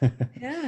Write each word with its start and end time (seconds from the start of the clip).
Ja. 0.00 0.52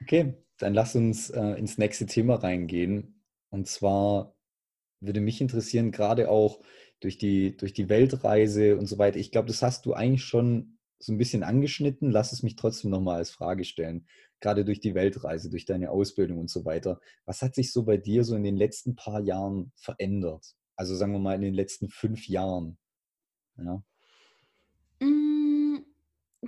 Okay, 0.00 0.34
dann 0.58 0.74
lass 0.74 0.94
uns 0.94 1.28
äh, 1.30 1.58
ins 1.58 1.76
nächste 1.76 2.06
Thema 2.06 2.36
reingehen. 2.36 3.20
Und 3.50 3.66
zwar 3.66 4.36
würde 5.00 5.20
mich 5.20 5.40
interessieren, 5.40 5.90
gerade 5.90 6.30
auch 6.30 6.60
durch 7.00 7.18
die, 7.18 7.56
durch 7.56 7.72
die 7.72 7.88
Weltreise 7.88 8.76
und 8.76 8.86
so 8.86 8.98
weiter. 8.98 9.18
Ich 9.18 9.30
glaube, 9.30 9.48
das 9.48 9.60
hast 9.60 9.86
du 9.86 9.94
eigentlich 9.94 10.24
schon 10.24 10.78
so 10.98 11.12
ein 11.12 11.18
bisschen 11.18 11.42
angeschnitten. 11.42 12.10
Lass 12.10 12.32
es 12.32 12.42
mich 12.42 12.56
trotzdem 12.56 12.90
nochmal 12.90 13.16
als 13.16 13.30
Frage 13.30 13.64
stellen. 13.64 14.06
Gerade 14.40 14.64
durch 14.64 14.80
die 14.80 14.94
Weltreise, 14.94 15.50
durch 15.50 15.64
deine 15.64 15.90
Ausbildung 15.90 16.38
und 16.38 16.50
so 16.50 16.64
weiter. 16.64 17.00
Was 17.24 17.42
hat 17.42 17.54
sich 17.54 17.72
so 17.72 17.84
bei 17.84 17.96
dir 17.96 18.24
so 18.24 18.36
in 18.36 18.44
den 18.44 18.56
letzten 18.56 18.94
paar 18.94 19.20
Jahren 19.20 19.72
verändert? 19.76 20.54
Also 20.76 20.94
sagen 20.94 21.12
wir 21.12 21.18
mal 21.18 21.34
in 21.34 21.42
den 21.42 21.54
letzten 21.54 21.88
fünf 21.88 22.28
Jahren. 22.28 22.78
Ja. 23.56 23.82
Mm, 25.00 25.47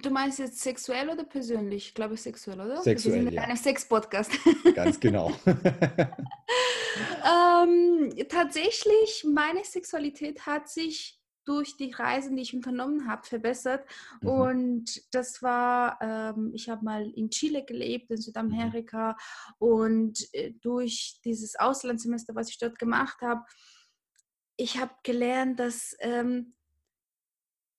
Du 0.02 0.10
meinst 0.10 0.38
jetzt 0.38 0.60
sexuell 0.60 1.08
oder 1.10 1.24
persönlich? 1.24 1.88
Ich 1.88 1.94
glaube 1.94 2.16
sexuell, 2.16 2.60
oder? 2.60 2.80
Sexuell, 2.82 3.14
Wir 3.14 3.20
sind 3.20 3.28
in 3.28 3.34
ja. 3.34 3.42
einem 3.42 3.56
Sex-Podcast. 3.56 4.32
Ganz 4.74 4.98
genau. 4.98 5.32
ähm, 5.46 5.58
tatsächlich, 8.28 9.24
meine 9.28 9.64
Sexualität 9.64 10.46
hat 10.46 10.68
sich 10.68 11.20
durch 11.44 11.76
die 11.76 11.90
Reisen, 11.90 12.36
die 12.36 12.42
ich 12.42 12.54
unternommen 12.54 13.08
habe, 13.08 13.26
verbessert. 13.26 13.88
Mhm. 14.20 14.28
Und 14.28 15.02
das 15.12 15.42
war, 15.42 15.98
ähm, 16.00 16.52
ich 16.54 16.68
habe 16.68 16.84
mal 16.84 17.10
in 17.10 17.30
Chile 17.30 17.64
gelebt, 17.64 18.10
in 18.10 18.18
Südamerika. 18.18 19.16
Und 19.58 20.28
äh, 20.32 20.52
durch 20.60 21.18
dieses 21.24 21.58
Auslandssemester, 21.58 22.34
was 22.34 22.50
ich 22.50 22.58
dort 22.58 22.78
gemacht 22.78 23.20
habe, 23.20 23.42
ich 24.56 24.78
habe 24.78 24.92
gelernt, 25.02 25.58
dass 25.58 25.96
ähm, 26.00 26.54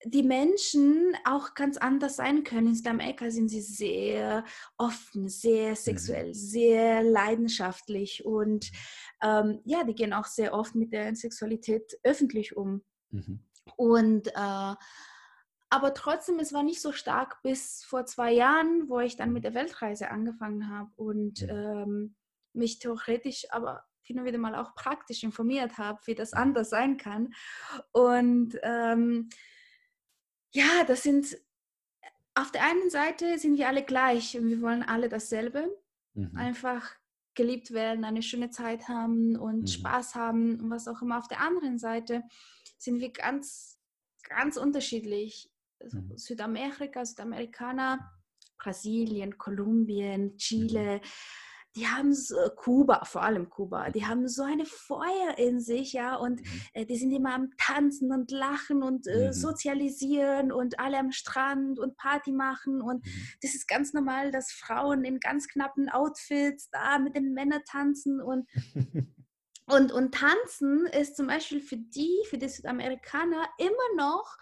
die 0.04 0.22
Menschen 0.22 1.16
auch 1.24 1.54
ganz 1.54 1.76
anders 1.76 2.16
sein 2.16 2.44
können. 2.44 2.68
In 2.68 2.74
Südamerika 2.74 3.30
sind 3.30 3.48
sie 3.48 3.60
sehr 3.60 4.44
offen, 4.76 5.28
sehr 5.28 5.76
sexuell, 5.76 6.34
sehr 6.34 7.02
leidenschaftlich 7.02 8.24
und 8.24 8.70
ähm, 9.22 9.60
ja, 9.64 9.84
die 9.84 9.94
gehen 9.94 10.12
auch 10.12 10.26
sehr 10.26 10.54
oft 10.54 10.74
mit 10.74 10.92
der 10.92 11.14
Sexualität 11.14 11.98
öffentlich 12.02 12.56
um. 12.56 12.82
Mhm. 13.10 13.40
Und 13.76 14.28
äh, 14.28 14.74
aber 15.70 15.94
trotzdem, 15.94 16.38
es 16.38 16.52
war 16.52 16.62
nicht 16.62 16.82
so 16.82 16.92
stark 16.92 17.40
bis 17.42 17.82
vor 17.84 18.04
zwei 18.04 18.32
Jahren, 18.32 18.88
wo 18.88 19.00
ich 19.00 19.16
dann 19.16 19.32
mit 19.32 19.44
der 19.44 19.54
Weltreise 19.54 20.10
angefangen 20.10 20.68
habe 20.68 20.90
und 20.96 21.42
Mhm. 21.42 21.48
ähm, 21.48 22.16
mich 22.52 22.78
theoretisch, 22.78 23.46
aber 23.50 23.84
hin 24.02 24.18
und 24.18 24.26
wieder 24.26 24.38
mal 24.38 24.54
auch 24.54 24.74
praktisch 24.74 25.22
informiert 25.22 25.78
habe, 25.78 25.98
wie 26.04 26.14
das 26.14 26.32
anders 26.34 26.68
sein 26.70 26.96
kann. 26.98 27.32
Und 27.92 28.58
ähm, 28.62 29.30
ja, 30.52 30.84
das 30.86 31.02
sind, 31.02 31.36
auf 32.34 32.50
der 32.52 32.64
einen 32.64 32.90
Seite 32.90 33.38
sind 33.38 33.56
wir 33.58 33.68
alle 33.68 33.82
gleich 33.84 34.36
und 34.38 34.48
wir 34.48 34.60
wollen 34.62 34.82
alle 34.82 35.08
dasselbe. 35.08 35.76
Mhm. 36.14 36.36
Einfach 36.36 36.94
geliebt 37.34 37.70
werden, 37.72 38.04
eine 38.04 38.22
schöne 38.22 38.50
Zeit 38.50 38.88
haben 38.88 39.36
und 39.36 39.62
Mhm. 39.62 39.66
Spaß 39.66 40.14
haben 40.14 40.60
und 40.60 40.70
was 40.70 40.86
auch 40.88 41.00
immer. 41.02 41.18
Auf 41.18 41.28
der 41.28 41.40
anderen 41.40 41.78
Seite 41.78 42.22
sind 42.78 43.00
wir 43.00 43.10
ganz, 43.10 43.78
ganz 44.28 44.56
unterschiedlich. 44.56 45.50
Also 45.80 45.98
Mhm. 45.98 46.16
Südamerika, 46.16 47.04
Südamerikaner, 47.04 48.12
Brasilien, 48.58 49.38
Kolumbien, 49.38 50.36
Chile, 50.36 51.00
die 51.74 51.86
haben 51.88 52.12
so, 52.14 52.36
Kuba, 52.56 53.04
vor 53.04 53.22
allem 53.22 53.48
Kuba, 53.48 53.90
die 53.90 54.06
haben 54.06 54.28
so 54.28 54.42
eine 54.42 54.66
Feuer 54.66 55.38
in 55.38 55.60
sich, 55.60 55.94
ja, 55.94 56.16
und 56.16 56.40
Mhm. 56.40 56.60
äh, 56.74 56.84
die 56.86 56.96
sind 56.96 57.12
immer 57.12 57.34
am 57.34 57.50
Tanzen 57.56 58.12
und 58.12 58.30
Lachen 58.30 58.82
und 58.82 59.06
äh, 59.06 59.28
Mhm. 59.28 59.32
sozialisieren 59.32 60.52
und 60.52 60.78
alle 60.78 60.98
am 60.98 61.12
Strand 61.12 61.78
und 61.78 61.96
Party 61.96 62.32
machen 62.32 62.82
und 62.82 63.04
Mhm. 63.06 63.26
das 63.40 63.54
ist 63.54 63.66
ganz 63.68 63.92
normal, 63.94 64.30
dass 64.30 64.52
Frauen 64.52 65.04
in 65.04 65.18
ganz 65.18 65.48
knappen 65.48 65.88
Outfits 65.88 66.68
da 66.70 66.98
mit 66.98 67.16
den 67.16 67.32
Männern 67.32 67.62
tanzen 67.66 68.20
und 68.20 68.46
und, 69.66 69.92
und 69.92 70.14
tanzen 70.14 70.86
ist 70.86 71.16
zum 71.16 71.26
Beispiel 71.28 71.60
für 71.60 71.76
die, 71.78 72.18
für 72.28 72.36
die 72.36 72.48
Südamerikaner 72.48 73.48
immer 73.58 73.96
noch 73.96 74.36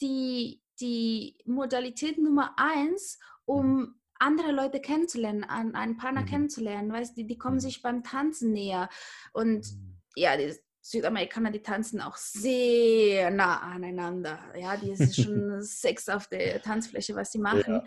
die, 0.00 0.62
die 0.80 1.38
Modalität 1.46 2.18
Nummer 2.18 2.54
eins, 2.58 3.18
um 3.44 3.98
andere 4.18 4.52
Leute 4.52 4.80
kennenzulernen, 4.80 5.44
an- 5.44 5.74
einen 5.74 5.96
Partner 5.96 6.22
Mhm. 6.22 6.26
kennenzulernen. 6.26 6.92
Weißt, 6.92 7.16
die, 7.16 7.26
die 7.26 7.38
kommen 7.38 7.56
Mhm. 7.56 7.60
sich 7.60 7.82
beim 7.82 8.02
Tanzen 8.02 8.52
näher. 8.52 8.88
Und 9.32 9.66
ja, 10.14 10.36
die 10.36 10.54
Südamerikaner, 10.80 11.50
die 11.50 11.62
tanzen 11.62 12.00
auch 12.00 12.16
sehr 12.16 13.30
nah 13.30 13.58
aneinander. 13.60 14.38
Ja, 14.56 14.76
die 14.76 14.92
ist 14.92 15.16
schon 15.20 15.60
Sex 15.62 16.08
auf 16.08 16.28
der 16.28 16.62
Tanzfläche, 16.62 17.14
was 17.16 17.32
sie 17.32 17.38
machen. 17.40 17.82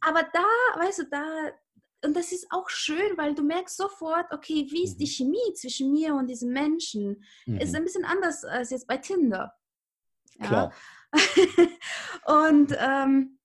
Aber 0.00 0.22
da, 0.32 0.44
weißt 0.76 1.00
du, 1.00 1.04
da, 1.10 1.24
und 2.04 2.14
das 2.16 2.30
ist 2.32 2.46
auch 2.50 2.68
schön, 2.68 3.16
weil 3.16 3.34
du 3.34 3.42
merkst 3.42 3.76
sofort, 3.76 4.26
okay, 4.32 4.66
wie 4.70 4.84
ist 4.84 4.98
die 4.98 5.04
Mhm. 5.06 5.08
Chemie 5.34 5.54
zwischen 5.54 5.90
mir 5.90 6.14
und 6.14 6.28
diesem 6.28 6.52
Menschen? 6.52 7.24
Ist 7.46 7.70
Mhm. 7.70 7.76
ein 7.76 7.84
bisschen 7.84 8.04
anders 8.04 8.44
als 8.44 8.70
jetzt 8.70 8.86
bei 8.86 8.98
Tinder. 8.98 9.52
Ja? 10.38 10.46
Klar. 10.46 10.72
und 12.26 12.76
ähm, 12.78 13.38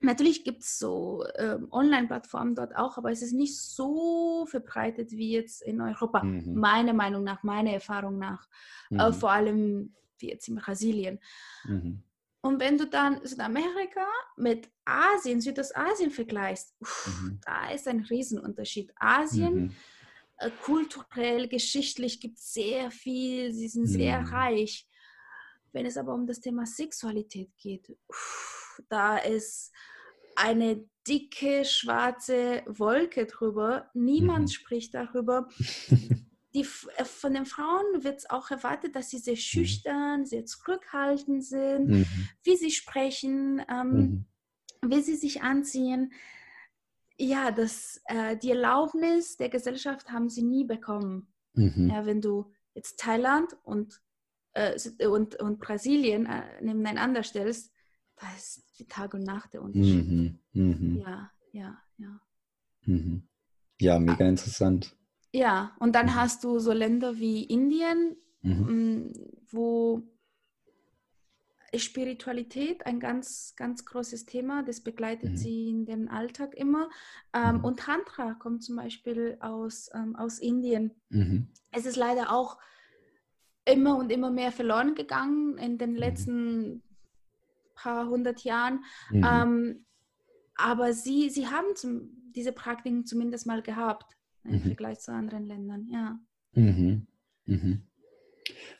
natürlich 0.00 0.44
gibt 0.44 0.62
es 0.62 0.78
so 0.78 1.24
ähm, 1.36 1.68
Online-Plattformen 1.70 2.54
dort 2.54 2.74
auch, 2.76 2.96
aber 2.98 3.10
es 3.10 3.22
ist 3.22 3.32
nicht 3.32 3.58
so 3.58 4.46
verbreitet 4.46 5.10
wie 5.12 5.32
jetzt 5.32 5.62
in 5.62 5.80
Europa. 5.80 6.22
Mhm. 6.24 6.54
Meiner 6.54 6.92
Meinung 6.94 7.24
nach, 7.24 7.42
meiner 7.42 7.72
Erfahrung 7.72 8.18
nach. 8.18 8.48
Äh, 8.90 9.08
Mhm. 9.08 9.12
vor 9.14 9.30
allem 9.30 9.94
wie 10.18 10.28
jetzt 10.30 10.48
in 10.48 10.56
Brasilien. 10.56 11.18
Mhm. 11.64 12.02
Und 12.42 12.58
wenn 12.58 12.78
du 12.78 12.86
dann 12.86 13.24
Südamerika 13.26 14.06
mit 14.36 14.70
Asien, 14.84 15.40
Südostasien 15.40 16.10
vergleichst, 16.10 16.74
uff, 16.80 17.20
Mhm. 17.22 17.40
da 17.44 17.70
ist 17.70 17.86
ein 17.86 18.00
Riesenunterschied. 18.00 18.92
Asien, 18.96 19.54
Mhm. 19.54 19.74
äh, 20.38 20.50
kulturell, 20.64 21.48
geschichtlich 21.48 22.18
gibt 22.20 22.38
es 22.38 22.52
sehr 22.54 22.90
viel, 22.90 23.52
sie 23.52 23.68
sind 23.68 23.86
sehr 23.86 24.20
Mhm. 24.22 24.26
reich. 24.28 24.88
Wenn 25.72 25.86
es 25.86 25.96
aber 25.96 26.14
um 26.14 26.26
das 26.26 26.40
Thema 26.40 26.66
Sexualität 26.66 27.50
geht, 27.58 27.88
uff, 28.08 28.59
da 28.88 29.18
ist 29.18 29.72
eine 30.36 30.88
dicke 31.06 31.64
schwarze 31.64 32.62
Wolke 32.66 33.26
drüber. 33.26 33.90
Niemand 33.94 34.44
Mhm. 34.44 34.48
spricht 34.48 34.94
darüber. 34.94 35.48
Die, 36.54 36.66
äh, 36.96 37.04
von 37.04 37.34
den 37.34 37.46
Frauen 37.46 38.02
wird 38.02 38.18
es 38.18 38.30
auch 38.30 38.50
erwartet, 38.50 38.96
dass 38.96 39.10
sie 39.10 39.18
sehr 39.18 39.36
schüchtern, 39.36 40.26
sehr 40.26 40.44
zurückhaltend 40.46 41.44
sind, 41.44 41.88
Mhm. 41.88 42.06
wie 42.42 42.56
sie 42.56 42.70
sprechen, 42.72 43.62
ähm, 43.68 44.26
Mhm. 44.82 44.90
wie 44.90 45.00
sie 45.02 45.14
sich 45.16 45.42
anziehen. 45.42 46.12
Ja, 47.18 47.50
das, 47.50 48.00
äh, 48.06 48.36
die 48.36 48.50
Erlaubnis 48.50 49.36
der 49.36 49.48
Gesellschaft 49.50 50.10
haben 50.10 50.28
sie 50.28 50.42
nie 50.42 50.64
bekommen. 50.64 51.32
Mhm. 51.52 51.90
Ja, 51.90 52.06
wenn 52.06 52.20
du 52.20 52.50
jetzt 52.74 52.98
Thailand 52.98 53.56
und, 53.62 54.00
äh, 54.54 54.74
und, 55.06 55.36
und 55.36 55.58
Brasilien 55.60 56.26
äh, 56.26 56.62
nebeneinander 56.62 57.22
stellst, 57.22 57.72
da 58.20 58.26
ist 58.36 58.62
wie 58.76 58.86
Tag 58.86 59.14
und 59.14 59.22
Nacht 59.24 59.54
der 59.54 59.62
Unterschied. 59.62 60.06
Mhm. 60.06 60.38
Mhm. 60.52 60.96
Ja, 60.98 61.30
ja, 61.52 61.78
ja. 61.98 62.20
Mhm. 62.84 63.22
Ja, 63.80 63.98
mega 63.98 64.28
interessant. 64.28 64.94
Ja, 65.32 65.74
und 65.78 65.94
dann 65.94 66.06
Mhm. 66.06 66.14
hast 66.16 66.44
du 66.44 66.58
so 66.58 66.72
Länder 66.72 67.18
wie 67.18 67.44
Indien, 67.44 68.16
Mhm. 68.42 68.68
m, 68.68 69.12
wo 69.50 70.02
Spiritualität 71.76 72.84
ein 72.84 72.98
ganz, 72.98 73.54
ganz 73.56 73.84
großes 73.84 74.26
Thema, 74.26 74.64
das 74.64 74.80
begleitet 74.80 75.30
Mhm. 75.30 75.36
sie 75.36 75.68
in 75.68 75.86
den 75.86 76.08
Alltag 76.08 76.54
immer. 76.56 76.90
Ähm, 77.32 77.58
Mhm. 77.58 77.64
Und 77.64 77.80
Tantra 77.80 78.34
kommt 78.34 78.64
zum 78.64 78.76
Beispiel 78.76 79.36
aus, 79.40 79.88
ähm, 79.94 80.16
aus 80.16 80.40
Indien. 80.40 81.00
Mhm. 81.10 81.48
Es 81.70 81.86
ist 81.86 81.96
leider 81.96 82.32
auch 82.32 82.58
immer 83.64 83.96
und 83.98 84.10
immer 84.10 84.30
mehr 84.32 84.50
verloren 84.50 84.96
gegangen 84.96 85.58
in 85.58 85.78
den 85.78 85.92
Mhm. 85.92 85.96
letzten 85.96 86.82
paar 87.82 88.08
hundert 88.08 88.44
Jahren. 88.44 88.84
Mhm. 89.10 89.24
Ähm, 89.24 89.86
aber 90.56 90.92
sie, 90.92 91.30
sie 91.30 91.46
haben 91.48 91.74
zum, 91.74 92.10
diese 92.34 92.52
Praktiken 92.52 93.06
zumindest 93.06 93.46
mal 93.46 93.62
gehabt 93.62 94.16
im 94.44 94.52
Mhm. 94.52 94.60
Vergleich 94.60 95.00
zu 95.00 95.12
anderen 95.12 95.46
Ländern. 95.46 95.88
Ja. 95.90 96.18
Mhm. 96.54 97.06
Mhm. 97.46 97.82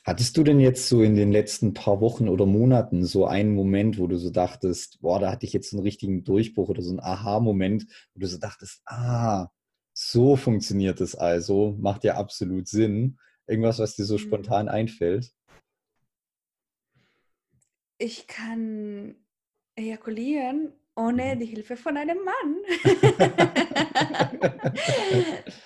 Hattest 0.03 0.35
du 0.35 0.43
denn 0.43 0.59
jetzt 0.59 0.89
so 0.89 1.03
in 1.03 1.15
den 1.15 1.31
letzten 1.31 1.73
paar 1.73 2.01
Wochen 2.01 2.27
oder 2.27 2.45
Monaten 2.45 3.05
so 3.05 3.25
einen 3.25 3.53
Moment, 3.53 3.99
wo 3.99 4.07
du 4.07 4.17
so 4.17 4.29
dachtest, 4.31 4.99
boah, 5.01 5.19
da 5.19 5.31
hatte 5.31 5.45
ich 5.45 5.53
jetzt 5.53 5.73
einen 5.73 5.83
richtigen 5.83 6.23
Durchbruch 6.23 6.69
oder 6.69 6.81
so 6.81 6.89
einen 6.89 6.99
Aha-Moment, 6.99 7.85
wo 8.13 8.19
du 8.19 8.27
so 8.27 8.37
dachtest, 8.39 8.81
ah, 8.85 9.47
so 9.93 10.35
funktioniert 10.35 11.01
es 11.01 11.15
also, 11.15 11.75
macht 11.79 12.03
ja 12.03 12.15
absolut 12.15 12.67
Sinn. 12.67 13.17
Irgendwas, 13.47 13.79
was 13.79 13.95
dir 13.95 14.05
so 14.05 14.15
Mhm. 14.15 14.19
spontan 14.19 14.69
einfällt? 14.69 15.31
Ich 18.03 18.25
kann 18.25 19.13
ejakulieren 19.75 20.73
ohne 20.95 21.35
Mhm. 21.35 21.39
die 21.39 21.45
Hilfe 21.45 21.77
von 21.77 21.95
einem 21.97 22.17
Mann. 22.25 22.55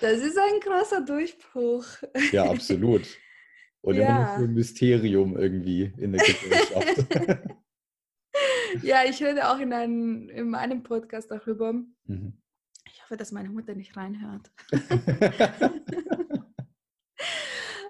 das 0.02 0.20
ist 0.20 0.38
ein 0.38 0.60
großer 0.60 1.00
Durchbruch. 1.00 1.86
Ja, 2.32 2.44
absolut. 2.50 3.06
Und 3.80 3.94
immer 3.96 4.04
noch 4.04 4.18
Ja. 4.18 4.38
so 4.38 4.44
ein 4.44 4.52
Mysterium 4.52 5.34
irgendwie 5.38 5.90
in 5.96 6.12
der 6.12 6.22
Gesellschaft. 6.26 7.06
ja, 8.82 8.98
ich 9.08 9.22
rede 9.22 9.48
auch 9.48 9.58
in, 9.58 9.72
einem, 9.72 10.28
in 10.28 10.50
meinem 10.50 10.82
Podcast 10.82 11.30
darüber. 11.30 11.72
Mhm. 12.04 12.34
Ich 12.86 13.02
hoffe, 13.02 13.16
dass 13.16 13.32
meine 13.32 13.48
Mutter 13.48 13.74
nicht 13.74 13.96
reinhört. 13.96 14.50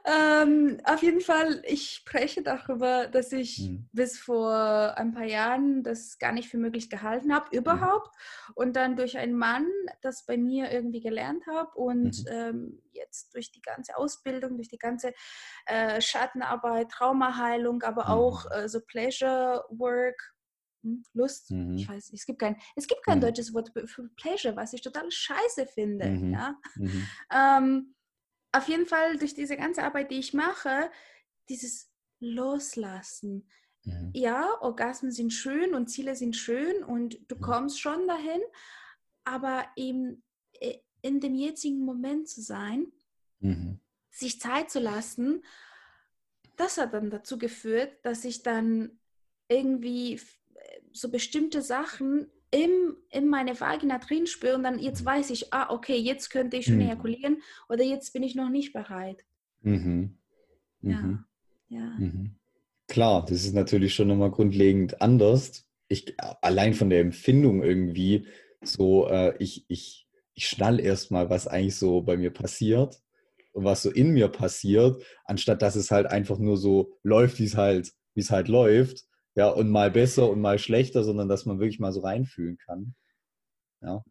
Ähm, 0.09 0.79
auf 0.85 1.03
jeden 1.03 1.21
Fall, 1.21 1.63
ich 1.67 1.91
spreche 1.91 2.41
darüber, 2.43 3.09
dass 3.09 3.33
ich 3.33 3.59
mhm. 3.59 3.89
bis 3.93 4.21
vor 4.21 4.55
ein 4.97 5.13
paar 5.13 5.25
Jahren 5.25 5.83
das 5.83 6.19
gar 6.19 6.31
nicht 6.31 6.49
für 6.49 6.59
möglich 6.59 6.89
gehalten 6.89 7.35
habe, 7.35 7.47
mhm. 7.51 7.59
überhaupt. 7.59 8.15
Mhm. 8.15 8.53
Und 8.55 8.77
dann 8.77 8.95
durch 8.95 9.19
einen 9.19 9.35
Mann 9.35 9.67
das 10.03 10.25
bei 10.25 10.37
mir 10.37 10.71
irgendwie 10.71 11.01
gelernt 11.01 11.45
habe 11.49 11.77
und 11.77 12.25
mhm. 12.25 12.31
ähm, 12.31 12.83
jetzt 12.93 13.35
durch 13.35 13.51
die 13.51 13.63
ganze 13.63 13.97
Ausbildung, 13.97 14.55
durch 14.57 14.69
die 14.69 14.79
ganze 14.79 15.13
äh, 15.67 16.01
Schattenarbeit, 16.01 16.89
Traumaheilung, 16.91 17.83
aber 17.83 18.09
auch 18.09 18.45
mhm. 18.45 18.51
äh, 18.53 18.69
so 18.69 18.81
Pleasure 18.81 19.65
Work, 19.71 20.35
hm, 20.85 21.03
Lust. 21.15 21.51
Mhm. 21.51 21.75
Ich 21.75 21.89
weiß, 21.89 22.13
es 22.13 22.27
gibt 22.27 22.39
kein, 22.39 22.57
es 22.77 22.87
gibt 22.87 23.05
kein 23.05 23.19
mhm. 23.19 23.23
deutsches 23.23 23.53
Wort 23.53 23.73
für 23.87 24.09
Pleasure, 24.17 24.55
was 24.55 24.73
ich 24.73 24.83
total 24.83 25.11
scheiße 25.11 25.67
finde. 25.67 26.07
Mhm. 26.07 26.33
Ja? 26.33 26.55
Mhm. 26.77 27.09
Ähm, 27.33 27.96
auf 28.57 28.69
jeden 28.69 28.87
Fall 28.87 29.19
durch 29.19 29.35
diese 29.35 29.57
ganze 29.57 29.83
Arbeit, 29.83 30.11
die 30.11 30.19
ich 30.19 30.35
mache, 30.35 30.91
dieses 31.49 31.91
Loslassen. 32.21 33.49
Mhm. 33.85 34.11
Ja, 34.15 34.49
Orgasmen 34.61 35.13
sind 35.13 35.33
schön 35.33 35.75
und 35.75 35.89
Ziele 35.89 36.17
sind 36.17 36.37
schön 36.37 36.83
und 36.85 37.19
du 37.29 37.37
mhm. 37.37 37.41
kommst 37.41 37.81
schon 37.81 38.07
dahin, 38.07 38.41
aber 39.25 39.67
eben 39.77 40.23
äh, 40.61 40.79
in 41.03 41.21
dem 41.21 41.35
jetzigen 41.35 41.85
Moment 41.85 42.29
zu 42.29 42.41
sein, 42.41 42.93
mhm. 43.41 43.81
sich 44.11 44.41
Zeit 44.41 44.71
zu 44.71 44.81
lassen, 44.81 45.45
das 46.57 46.79
hat 46.79 46.95
dann 46.95 47.11
dazu 47.11 47.39
geführt, 47.39 47.99
dass 48.03 48.25
ich 48.25 48.43
dann 48.43 48.99
irgendwie 49.49 50.15
äh, 50.15 50.81
so 50.93 51.11
bestimmte 51.11 51.63
Sachen 51.63 52.31
im, 52.57 52.97
in 53.11 53.29
meine 53.29 53.59
Vagina 53.61 53.99
drin 53.99 54.27
spüre 54.27 54.57
und 54.57 54.63
dann 54.63 54.79
jetzt 54.79 55.05
weiß 55.05 55.31
ich, 55.31 55.53
ah, 55.53 55.71
okay, 55.71 55.97
jetzt 55.97 56.31
könnte 56.31 56.57
ich 56.57 56.67
schon 56.67 56.77
mhm. 56.77 56.83
ejakulieren 56.83 57.43
oder 57.69 57.85
jetzt 57.85 58.13
bin 58.15 58.23
ich 58.23 58.35
noch 58.35 58.49
nicht 58.49 58.73
bereit. 58.73 59.25
Mhm. 59.61 60.17
Mhm. 60.81 60.91
Ja. 60.91 61.25
ja. 61.69 61.97
Mhm. 61.99 62.37
Klar, 62.89 63.27
das 63.29 63.45
ist 63.45 63.55
natürlich 63.55 63.95
schon 63.95 64.09
nochmal 64.09 64.31
grundlegend 64.31 65.03
anders. 65.03 65.69
Ich, 65.89 66.15
allein 66.41 66.73
von 66.73 66.89
der 66.89 67.01
Empfindung 67.01 67.63
irgendwie, 67.63 68.27
so, 68.63 69.09
äh, 69.09 69.35
ich, 69.39 69.67
ich, 69.69 70.09
ich 70.35 70.49
schnall 70.49 70.81
erstmal, 70.81 71.29
was 71.29 71.47
eigentlich 71.47 71.77
so 71.77 72.01
bei 72.01 72.17
mir 72.17 72.31
passiert 72.31 73.01
und 73.53 73.65
was 73.65 73.83
so 73.83 73.91
in 73.91 74.13
mir 74.13 74.29
passiert, 74.29 75.03
anstatt 75.25 75.63
dass 75.63 75.77
es 75.77 75.91
halt 75.91 76.07
einfach 76.07 76.39
nur 76.39 76.57
so 76.57 76.97
läuft, 77.03 77.39
wie 77.39 77.45
es 77.45 77.57
halt, 77.57 77.93
wie 78.15 78.21
es 78.21 78.31
halt 78.31 78.49
läuft. 78.49 79.06
Ja, 79.37 79.49
und 79.49 79.71
mal 79.71 79.91
besser 79.91 80.31
und 80.31 80.41
mal 80.41 80.59
schlechter, 80.59 81.05
sondern 81.05 81.29
dass 81.29 81.45
man 81.45 81.61
wirklich 81.61 81.79
mal 81.79 81.93
so 81.93 82.01
reinfühlen 82.01 82.57
kann. 82.57 82.95
Ja, 83.83 84.03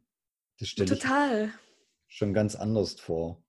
das 0.60 0.69
stelle 0.69 0.89
Total. 0.89 1.45
ich 2.07 2.16
schon 2.16 2.33
ganz 2.33 2.56
anders 2.56 2.94
vor. 2.94 3.44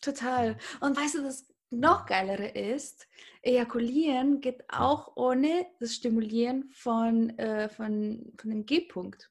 Total. 0.00 0.56
Und 0.80 0.96
weißt 0.96 1.16
du, 1.16 1.22
das 1.22 1.48
noch 1.70 2.06
geilere 2.06 2.46
ist, 2.46 3.08
Ejakulieren 3.42 4.40
geht 4.40 4.62
auch 4.68 5.16
ohne 5.16 5.66
das 5.80 5.94
Stimulieren 5.94 6.70
von, 6.72 7.36
äh, 7.38 7.68
von, 7.68 8.32
von 8.38 8.50
dem 8.50 8.64
G-Punkt. 8.64 9.30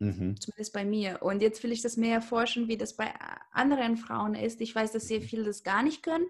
Mhm. 0.00 0.36
Zumindest 0.40 0.72
bei 0.72 0.84
mir. 0.84 1.22
Und 1.22 1.42
jetzt 1.42 1.62
will 1.62 1.70
ich 1.70 1.80
das 1.80 1.96
mehr 1.96 2.14
erforschen, 2.14 2.66
wie 2.66 2.76
das 2.76 2.96
bei 2.96 3.14
anderen 3.52 3.96
Frauen 3.96 4.34
ist. 4.34 4.60
Ich 4.60 4.74
weiß, 4.74 4.92
dass 4.92 5.06
sehr 5.06 5.22
viele 5.22 5.44
das 5.44 5.62
gar 5.62 5.84
nicht 5.84 6.02
können. 6.02 6.26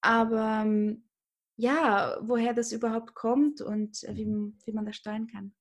Aber 0.00 0.62
ähm, 0.64 1.07
ja, 1.58 2.16
woher 2.22 2.54
das 2.54 2.70
überhaupt 2.70 3.14
kommt 3.14 3.60
und 3.60 4.04
äh, 4.04 4.16
wie, 4.16 4.24
mhm. 4.24 4.56
wie 4.64 4.72
man 4.72 4.86
das 4.86 4.96
steuern 4.96 5.26
kann. 5.26 5.52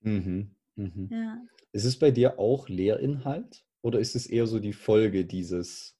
Mhm. 0.00 0.56
Mhm. 0.76 1.08
Ja. 1.10 1.46
Ist 1.72 1.84
es 1.84 1.98
bei 1.98 2.10
dir 2.10 2.38
auch 2.38 2.68
Lehrinhalt 2.68 3.64
oder 3.82 4.00
ist 4.00 4.16
es 4.16 4.26
eher 4.26 4.46
so 4.46 4.58
die 4.58 4.72
Folge 4.72 5.26
dieses 5.26 5.98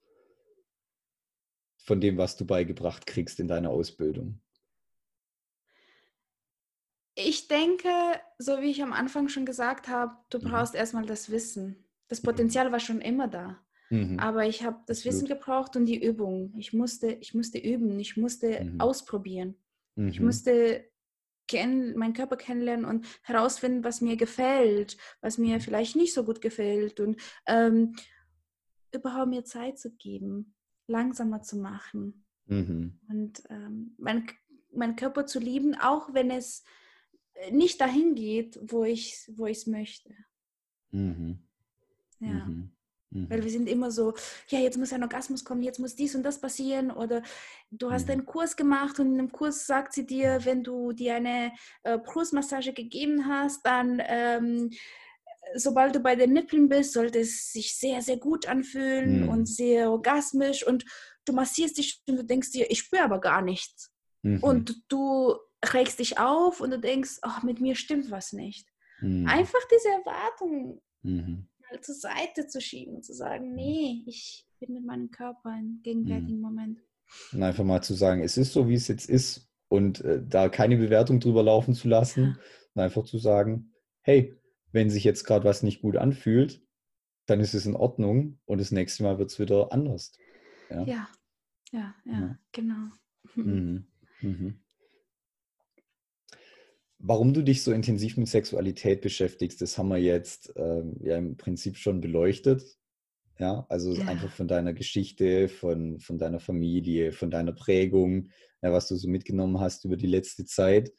von 1.77 2.01
dem, 2.01 2.17
was 2.17 2.37
du 2.37 2.47
beigebracht 2.47 3.07
kriegst 3.07 3.41
in 3.41 3.49
deiner 3.49 3.71
Ausbildung? 3.71 4.41
Ich 7.15 7.47
denke, 7.47 7.91
so 8.39 8.63
wie 8.63 8.71
ich 8.71 8.83
am 8.83 8.95
Anfang 8.95 9.29
schon 9.29 9.45
gesagt 9.45 9.87
habe, 9.89 10.17
du 10.31 10.39
mhm. 10.39 10.45
brauchst 10.45 10.75
erstmal 10.75 11.05
das 11.05 11.31
Wissen. 11.31 11.85
Das 12.09 12.23
mhm. 12.23 12.27
Potenzial 12.27 12.73
war 12.73 12.81
schon 12.81 13.03
immer 13.03 13.29
da. 13.29 13.63
Mhm. 13.93 14.19
Aber 14.19 14.47
ich 14.47 14.65
habe 14.65 14.79
das 14.87 15.05
Wissen 15.05 15.29
gebraucht 15.29 15.77
und 15.77 15.85
die 15.85 16.03
Übung. 16.03 16.55
Ich 16.56 16.73
musste, 16.73 17.12
ich 17.12 17.35
musste 17.35 17.59
üben, 17.59 18.00
ich 18.00 18.17
musste 18.17 18.65
mhm. 18.65 18.81
ausprobieren. 18.81 19.55
Mhm. 19.97 20.09
Ich 20.09 20.19
musste 20.19 20.87
kenn, 21.47 21.94
meinen 21.99 22.15
Körper 22.15 22.37
kennenlernen 22.37 22.87
und 22.87 23.06
herausfinden, 23.23 23.85
was 23.85 24.00
mir 24.00 24.17
gefällt, 24.17 24.97
was 25.21 25.37
mir 25.37 25.56
mhm. 25.56 25.61
vielleicht 25.61 25.94
nicht 25.94 26.15
so 26.15 26.25
gut 26.25 26.41
gefällt 26.41 27.00
und 27.00 27.21
ähm, 27.47 27.94
überhaupt 28.94 29.29
mir 29.29 29.44
Zeit 29.44 29.79
zu 29.79 29.91
geben, 29.91 30.55
langsamer 30.87 31.43
zu 31.43 31.59
machen 31.59 32.25
mhm. 32.47 32.99
und 33.11 33.43
ähm, 33.50 33.94
mein, 33.99 34.27
meinen 34.73 34.97
Körper 34.97 35.27
zu 35.27 35.39
lieben, 35.39 35.75
auch 35.75 36.15
wenn 36.15 36.31
es 36.31 36.65
nicht 37.50 37.79
dahin 37.79 38.15
geht, 38.15 38.59
wo 38.62 38.85
ich 38.85 39.12
es 39.12 39.33
wo 39.37 39.71
möchte. 39.71 40.15
Mhm. 40.93 41.41
Ja. 42.21 42.49
Mhm. 43.12 43.31
Weil 43.31 43.43
wir 43.43 43.50
sind 43.50 43.69
immer 43.69 43.91
so, 43.91 44.14
ja, 44.49 44.59
jetzt 44.59 44.79
muss 44.79 44.93
ein 44.93 45.03
Orgasmus 45.03 45.44
kommen, 45.44 45.62
jetzt 45.62 45.79
muss 45.79 45.94
dies 45.94 46.14
und 46.14 46.23
das 46.23 46.41
passieren. 46.41 46.91
Oder 46.91 47.23
du 47.70 47.91
hast 47.91 48.06
mhm. 48.06 48.12
einen 48.12 48.26
Kurs 48.26 48.56
gemacht 48.56 48.99
und 48.99 49.06
in 49.06 49.19
dem 49.19 49.32
Kurs 49.32 49.67
sagt 49.67 49.93
sie 49.93 50.06
dir, 50.06 50.44
wenn 50.44 50.62
du 50.62 50.93
dir 50.93 51.14
eine 51.17 51.53
äh, 51.82 51.99
Brustmassage 51.99 52.73
gegeben 52.73 53.26
hast, 53.26 53.64
dann 53.64 54.03
ähm, 54.06 54.70
sobald 55.55 55.94
du 55.94 56.00
bei 56.00 56.17
den 56.17 56.32
Nippeln 56.32 56.69
bist, 56.69 56.93
sollte 56.93 57.20
es 57.20 57.53
sich 57.53 57.76
sehr, 57.76 58.00
sehr 58.00 58.17
gut 58.17 58.47
anfühlen 58.47 59.23
mhm. 59.23 59.29
und 59.29 59.47
sehr 59.47 59.91
orgasmisch. 59.91 60.67
Und 60.67 60.85
du 61.25 61.32
massierst 61.32 61.79
dich 61.79 62.03
und 62.08 62.17
du 62.17 62.25
denkst 62.25 62.53
dir, 62.53 62.70
ich 62.70 62.81
spüre 62.81 63.03
aber 63.03 63.20
gar 63.20 63.43
nichts. 63.43 63.93
Mhm. 64.23 64.43
Und 64.43 64.82
du 64.88 65.37
regst 65.65 65.99
dich 65.99 66.19
auf 66.19 66.61
und 66.61 66.70
du 66.70 66.79
denkst, 66.79 67.19
oh, 67.25 67.44
mit 67.44 67.61
mir 67.61 67.75
stimmt 67.75 68.11
was 68.11 68.32
nicht. 68.32 68.69
Mhm. 69.00 69.29
Einfach 69.29 69.61
diese 69.70 69.88
Erwartung 69.88 70.81
mhm 71.03 71.49
zur 71.81 71.95
Seite 71.95 72.47
zu 72.47 72.61
schieben 72.61 72.97
und 72.97 73.05
zu 73.05 73.15
sagen, 73.15 73.51
mhm. 73.51 73.55
nee, 73.55 74.03
ich 74.07 74.47
bin 74.61 74.75
mit 74.75 74.85
meinem 74.85 75.11
Körper 75.11 75.57
im 75.59 75.81
gegenwärtigen 75.83 76.37
mhm. 76.37 76.43
Moment. 76.43 76.83
Und 77.33 77.43
einfach 77.43 77.65
mal 77.65 77.83
zu 77.83 77.95
sagen, 77.95 78.23
es 78.23 78.37
ist 78.37 78.53
so, 78.53 78.69
wie 78.69 78.75
es 78.75 78.89
jetzt 78.89 79.09
ist 79.09 79.51
und 79.69 80.01
äh, 80.03 80.23
da 80.25 80.49
keine 80.49 80.77
Bewertung 80.77 81.21
drüber 81.21 81.43
laufen 81.43 81.75
zu 81.75 81.89
lassen 81.89 82.25
ja. 82.25 82.37
und 82.75 82.83
einfach 82.83 83.05
zu 83.05 83.19
sagen, 83.19 83.73
hey, 84.03 84.35
wenn 84.73 84.91
sich 84.91 85.05
jetzt 85.05 85.25
gerade 85.25 85.45
was 85.45 85.63
nicht 85.63 85.83
gut 85.83 85.97
anfühlt, 85.97 86.63
dann 87.27 87.41
ist 87.41 87.55
es 87.55 87.67
in 87.67 87.77
Ordnung 87.77 88.39
und 88.47 88.61
das 88.61 88.73
nächste 88.73 89.03
Mal 89.03 89.19
wird 89.19 89.31
es 89.31 89.39
wieder 89.39 89.73
anders. 89.73 90.13
Ja, 90.70 90.85
ja, 90.85 91.08
ja, 91.73 91.94
ja, 92.05 92.13
ja. 92.13 92.39
genau. 92.53 92.89
Mhm. 93.37 93.87
Mhm. 94.20 94.61
Warum 97.05 97.35
du 97.35 97.43
dich 97.43 97.65
so 97.65 97.73
intensiv 97.73 98.17
mit 98.17 98.29
Sexualität 98.29 99.01
beschäftigst, 99.01 99.61
das 99.61 99.77
haben 99.77 99.89
wir 99.89 99.99
jetzt 99.99 100.53
ähm, 100.55 100.97
ja 101.01 101.17
im 101.19 101.37
Prinzip 101.37 101.77
schon 101.77 102.01
beleuchtet. 102.01 102.63
Ja, 103.39 103.67
also 103.69 103.93
ja. 103.93 104.06
einfach 104.06 104.31
von 104.31 104.47
deiner 104.47 104.73
Geschichte, 104.73 105.49
von, 105.49 105.99
von 105.99 106.17
deiner 106.17 106.39
Familie, 106.39 107.11
von 107.11 107.29
deiner 107.29 107.53
Prägung, 107.53 108.29
ja, 108.63 108.73
was 108.73 108.87
du 108.87 108.94
so 108.94 109.09
mitgenommen 109.09 109.59
hast 109.59 109.85
über 109.85 109.97
die 109.97 110.06
letzte 110.06 110.44
Zeit. 110.44 110.93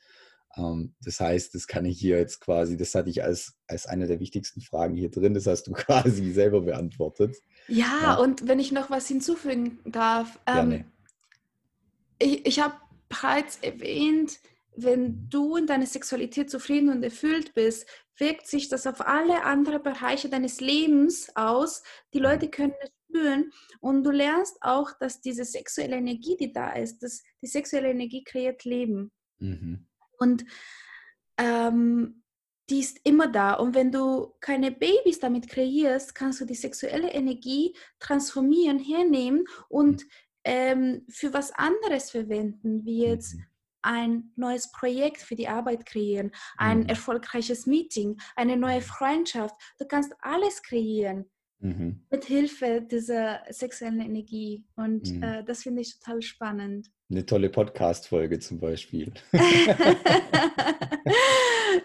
Ähm, 0.58 0.94
das 1.02 1.22
heißt, 1.22 1.56
das 1.56 1.68
kann 1.68 1.86
ich 1.86 2.00
hier 2.00 2.18
jetzt 2.18 2.42
quasi, 2.42 2.76
das 2.76 2.94
hatte 2.96 3.10
ich 3.10 3.24
als, 3.24 3.56
als 3.68 3.86
eine 3.86 4.08
der 4.08 4.20
wichtigsten 4.20 4.60
Fragen 4.60 4.96
hier 4.96 5.10
drin, 5.10 5.34
das 5.34 5.48
hast 5.48 5.68
du 5.68 5.72
quasi 5.74 6.34
selber 6.34 6.62
beantwortet. 6.62 7.38
Ja, 7.70 8.00
ja. 8.02 8.16
und 8.16 8.46
wenn 8.46 8.60
ich 8.60 8.74
noch 8.74 8.90
was 8.90 9.08
hinzufügen 9.08 9.80
darf. 9.86 10.38
Ähm, 10.46 10.84
ich 12.20 12.46
ich 12.46 12.60
habe 12.60 12.76
bereits 13.08 13.58
erwähnt, 13.62 14.40
wenn 14.76 15.30
du 15.30 15.56
in 15.56 15.68
deiner 15.68 15.86
Sexualität 15.86 16.50
zufrieden 16.50 16.90
und 16.90 17.04
erfüllt 17.04 17.54
bist, 17.54 17.88
wirkt 18.18 18.48
sich 18.48 18.70
das 18.70 18.88
auf 18.88 19.02
alle 19.02 19.44
anderen 19.44 19.82
Bereiche 19.82 20.30
deines 20.30 20.62
Lebens 20.62 21.36
aus. 21.36 21.84
Die. 22.14 22.20
Leute 22.20 22.50
können 22.50 22.74
es 22.82 22.90
spüren 23.14 23.52
und 23.80 24.04
du 24.04 24.12
lernst 24.12 24.58
auch, 24.62 24.92
dass 25.00 25.22
diese 25.22 25.46
sexuelle 25.46 25.98
Energie, 25.98 26.36
die 26.40 26.52
da 26.52 26.74
ist, 26.74 27.00
dass 27.04 27.24
die 27.42 27.48
sexuelle 27.48 27.90
Energie 27.90 28.24
kreiert 28.24 28.64
Leben. 28.66 29.12
Mhm. 29.40 29.88
Und 30.18 30.46
ähm, 31.38 32.24
die 32.70 32.80
ist 32.80 33.00
immer 33.04 33.28
da. 33.28 33.54
Und 33.54 33.76
wenn 33.76 33.92
du 33.92 34.34
keine 34.40 34.72
Babys 34.72 35.20
damit 35.20 35.50
kreierst, 35.50 36.16
kannst 36.16 36.42
du 36.42 36.46
die 36.46 36.56
sexuelle 36.56 37.12
Energie 37.12 37.76
transformieren, 38.00 38.80
hernehmen 38.80 39.46
und 39.70 40.04
mhm. 40.04 40.10
ähm, 40.46 41.06
für 41.10 41.34
was 41.34 41.52
anderes 41.52 42.10
verwenden, 42.12 42.86
wie 42.86 43.04
jetzt 43.06 43.36
mhm 43.36 43.46
ein 43.84 44.32
neues 44.36 44.72
Projekt 44.72 45.22
für 45.22 45.36
die 45.36 45.48
Arbeit 45.48 45.86
kreieren, 45.86 46.32
ein 46.58 46.82
mhm. 46.82 46.86
erfolgreiches 46.88 47.66
Meeting, 47.66 48.18
eine 48.36 48.58
neue 48.58 48.82
Freundschaft. 48.82 49.56
Du 49.78 49.86
kannst 49.86 50.14
alles 50.22 50.62
kreieren. 50.64 51.26
mhm. 51.64 52.06
mit 52.10 52.26
Hilfe 52.26 52.82
dieser 52.82 53.42
sexuellen 53.50 54.02
Energie. 54.02 54.66
Und 54.76 55.12
mhm. 55.12 55.24
äh, 55.24 55.44
das 55.44 55.64
finde 55.64 55.82
ich 55.82 55.98
total 56.00 56.22
spannend. 56.22 56.90
Eine 57.10 57.26
tolle 57.26 57.50
Podcast-Folge 57.50 58.40
zum 58.40 58.60
Beispiel. 58.60 59.14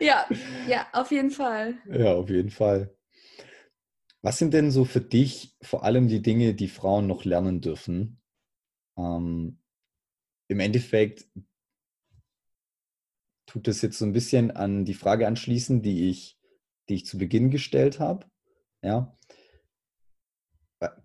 ja, 0.00 0.26
ja, 0.68 0.86
auf 0.92 1.10
jeden 1.10 1.30
Fall. 1.30 1.78
Ja, 1.90 2.14
auf 2.14 2.28
jeden 2.28 2.50
Fall. 2.50 2.94
Was 4.22 4.38
sind 4.38 4.52
denn 4.52 4.70
so 4.70 4.84
für 4.84 5.00
dich 5.00 5.56
vor 5.62 5.84
allem 5.84 6.08
die 6.08 6.22
Dinge, 6.22 6.54
die 6.54 6.68
Frauen 6.68 7.06
noch 7.06 7.24
lernen 7.24 7.60
dürfen? 7.60 8.20
Ähm, 8.96 9.60
Im 10.48 10.60
Endeffekt 10.60 11.28
tut 13.48 13.66
das 13.66 13.82
jetzt 13.82 13.98
so 13.98 14.04
ein 14.04 14.12
bisschen 14.12 14.50
an 14.50 14.84
die 14.84 14.94
Frage 14.94 15.26
anschließen, 15.26 15.82
die 15.82 16.10
ich, 16.10 16.38
die 16.88 16.94
ich 16.94 17.06
zu 17.06 17.18
Beginn 17.18 17.50
gestellt 17.50 17.98
habe. 17.98 18.26
Ja. 18.82 19.16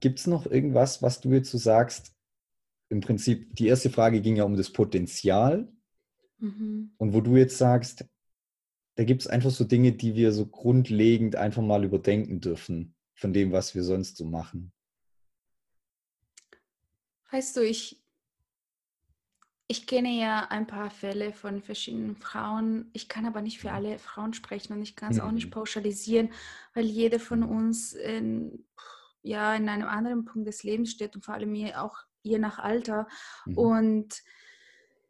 Gibt 0.01 0.19
es 0.19 0.27
noch 0.27 0.45
irgendwas, 0.45 1.01
was 1.01 1.21
du 1.21 1.31
jetzt 1.31 1.49
so 1.49 1.57
sagst? 1.57 2.13
Im 2.89 2.99
Prinzip, 2.99 3.55
die 3.55 3.67
erste 3.67 3.89
Frage 3.89 4.21
ging 4.21 4.35
ja 4.35 4.43
um 4.43 4.55
das 4.55 4.71
Potenzial. 4.71 5.71
Mhm. 6.37 6.93
Und 6.97 7.13
wo 7.13 7.21
du 7.21 7.37
jetzt 7.37 7.57
sagst, 7.57 8.05
da 8.95 9.05
gibt 9.05 9.21
es 9.21 9.27
einfach 9.27 9.49
so 9.49 9.63
Dinge, 9.63 9.93
die 9.93 10.13
wir 10.15 10.31
so 10.33 10.45
grundlegend 10.45 11.35
einfach 11.35 11.63
mal 11.63 11.83
überdenken 11.83 12.41
dürfen 12.41 12.93
von 13.15 13.33
dem, 13.33 13.51
was 13.51 13.73
wir 13.73 13.83
sonst 13.83 14.17
so 14.17 14.25
machen. 14.25 14.73
Weißt 17.31 17.57
du, 17.57 17.65
ich, 17.65 18.02
ich 19.67 19.87
kenne 19.87 20.09
ja 20.09 20.47
ein 20.49 20.67
paar 20.67 20.89
Fälle 20.89 21.33
von 21.33 21.61
verschiedenen 21.61 22.15
Frauen. 22.15 22.89
Ich 22.93 23.07
kann 23.07 23.25
aber 23.25 23.41
nicht 23.41 23.59
für 23.59 23.69
mhm. 23.69 23.75
alle 23.75 23.99
Frauen 23.99 24.33
sprechen 24.33 24.73
und 24.73 24.81
ich 24.81 24.95
kann 24.95 25.11
es 25.11 25.17
mhm. 25.17 25.23
auch 25.23 25.31
nicht 25.31 25.47
mhm. 25.47 25.51
pauschalisieren, 25.51 26.29
weil 26.73 26.85
jede 26.85 27.19
von 27.19 27.39
mhm. 27.39 27.49
uns 27.49 27.93
in, 27.93 28.65
ja, 29.21 29.55
in 29.55 29.69
einem 29.69 29.87
anderen 29.87 30.25
Punkt 30.25 30.47
des 30.47 30.63
Lebens 30.63 30.91
steht 30.91 31.15
und 31.15 31.23
vor 31.23 31.33
allem 31.33 31.55
auch 31.75 31.97
je 32.23 32.39
nach 32.39 32.59
Alter. 32.59 33.07
Mhm. 33.45 33.57
Und 33.57 34.23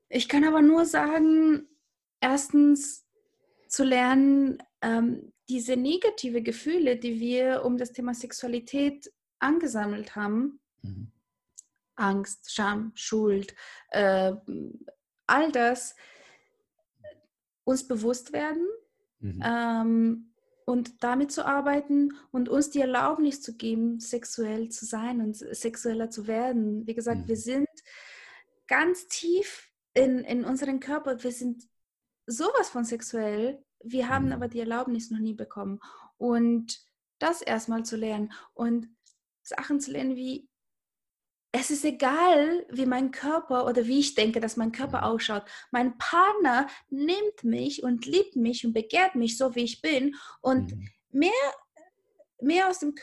ich 0.09 0.29
kann 0.29 0.43
aber 0.43 0.61
nur 0.61 0.85
sagen, 0.85 1.67
erstens 2.21 3.05
zu 3.67 3.83
lernen, 3.83 4.59
ähm, 4.81 5.33
diese 5.49 5.75
negative 5.75 6.41
Gefühle, 6.43 6.97
die 6.97 7.19
wir 7.19 7.63
um 7.65 7.77
das 7.77 7.91
Thema 7.91 8.13
Sexualität 8.13 9.11
angesammelt 9.39 10.15
haben, 10.15 10.59
mhm. 10.83 11.12
Angst, 11.95 12.53
Scham, 12.53 12.91
Schuld, 12.95 13.55
äh, 13.89 14.33
all 15.27 15.51
das, 15.51 15.95
uns 17.63 17.87
bewusst 17.87 18.33
werden 18.33 18.67
mhm. 19.19 19.41
ähm, 19.43 20.33
und 20.65 21.03
damit 21.03 21.31
zu 21.31 21.45
arbeiten 21.45 22.13
und 22.31 22.49
uns 22.49 22.69
die 22.69 22.81
Erlaubnis 22.81 23.41
zu 23.41 23.55
geben, 23.55 23.99
sexuell 23.99 24.69
zu 24.69 24.85
sein 24.85 25.21
und 25.21 25.35
sexueller 25.35 26.09
zu 26.09 26.27
werden. 26.27 26.85
Wie 26.87 26.93
gesagt, 26.93 27.21
mhm. 27.21 27.27
wir 27.27 27.37
sind 27.37 27.69
ganz 28.67 29.07
tief 29.07 29.71
in, 29.93 30.19
in 30.19 30.45
unserem 30.45 30.79
Körper, 30.79 31.23
wir 31.23 31.31
sind 31.31 31.63
sowas 32.25 32.69
von 32.69 32.85
sexuell, 32.85 33.63
wir 33.83 34.09
haben 34.09 34.27
mhm. 34.27 34.33
aber 34.33 34.47
die 34.47 34.59
Erlaubnis 34.59 35.11
noch 35.11 35.19
nie 35.19 35.33
bekommen. 35.33 35.79
Und 36.17 36.79
das 37.19 37.41
erstmal 37.41 37.83
zu 37.83 37.95
lernen 37.95 38.33
und 38.53 38.89
Sachen 39.41 39.79
zu 39.79 39.91
lernen 39.91 40.15
wie, 40.15 40.49
es 41.55 41.69
ist 41.69 41.85
egal, 41.85 42.65
wie 42.71 42.87
mein 42.87 43.11
Körper 43.11 43.67
oder 43.67 43.85
wie 43.85 43.99
ich 43.99 44.15
denke, 44.15 44.39
dass 44.39 44.57
mein 44.57 44.71
Körper 44.71 44.99
mhm. 44.99 45.03
ausschaut. 45.03 45.43
Mein 45.71 45.97
Partner 45.99 46.67
nimmt 46.89 47.43
mich 47.43 47.83
und 47.83 48.07
liebt 48.07 48.35
mich 48.35 48.65
und 48.65 48.73
begehrt 48.73 49.13
mich 49.13 49.37
so, 49.37 49.53
wie 49.53 49.63
ich 49.63 49.81
bin. 49.81 50.15
Und 50.41 50.75
mhm. 50.75 50.89
mehr, 51.11 51.31
mehr 52.41 52.69
aus 52.69 52.79
dem 52.79 52.95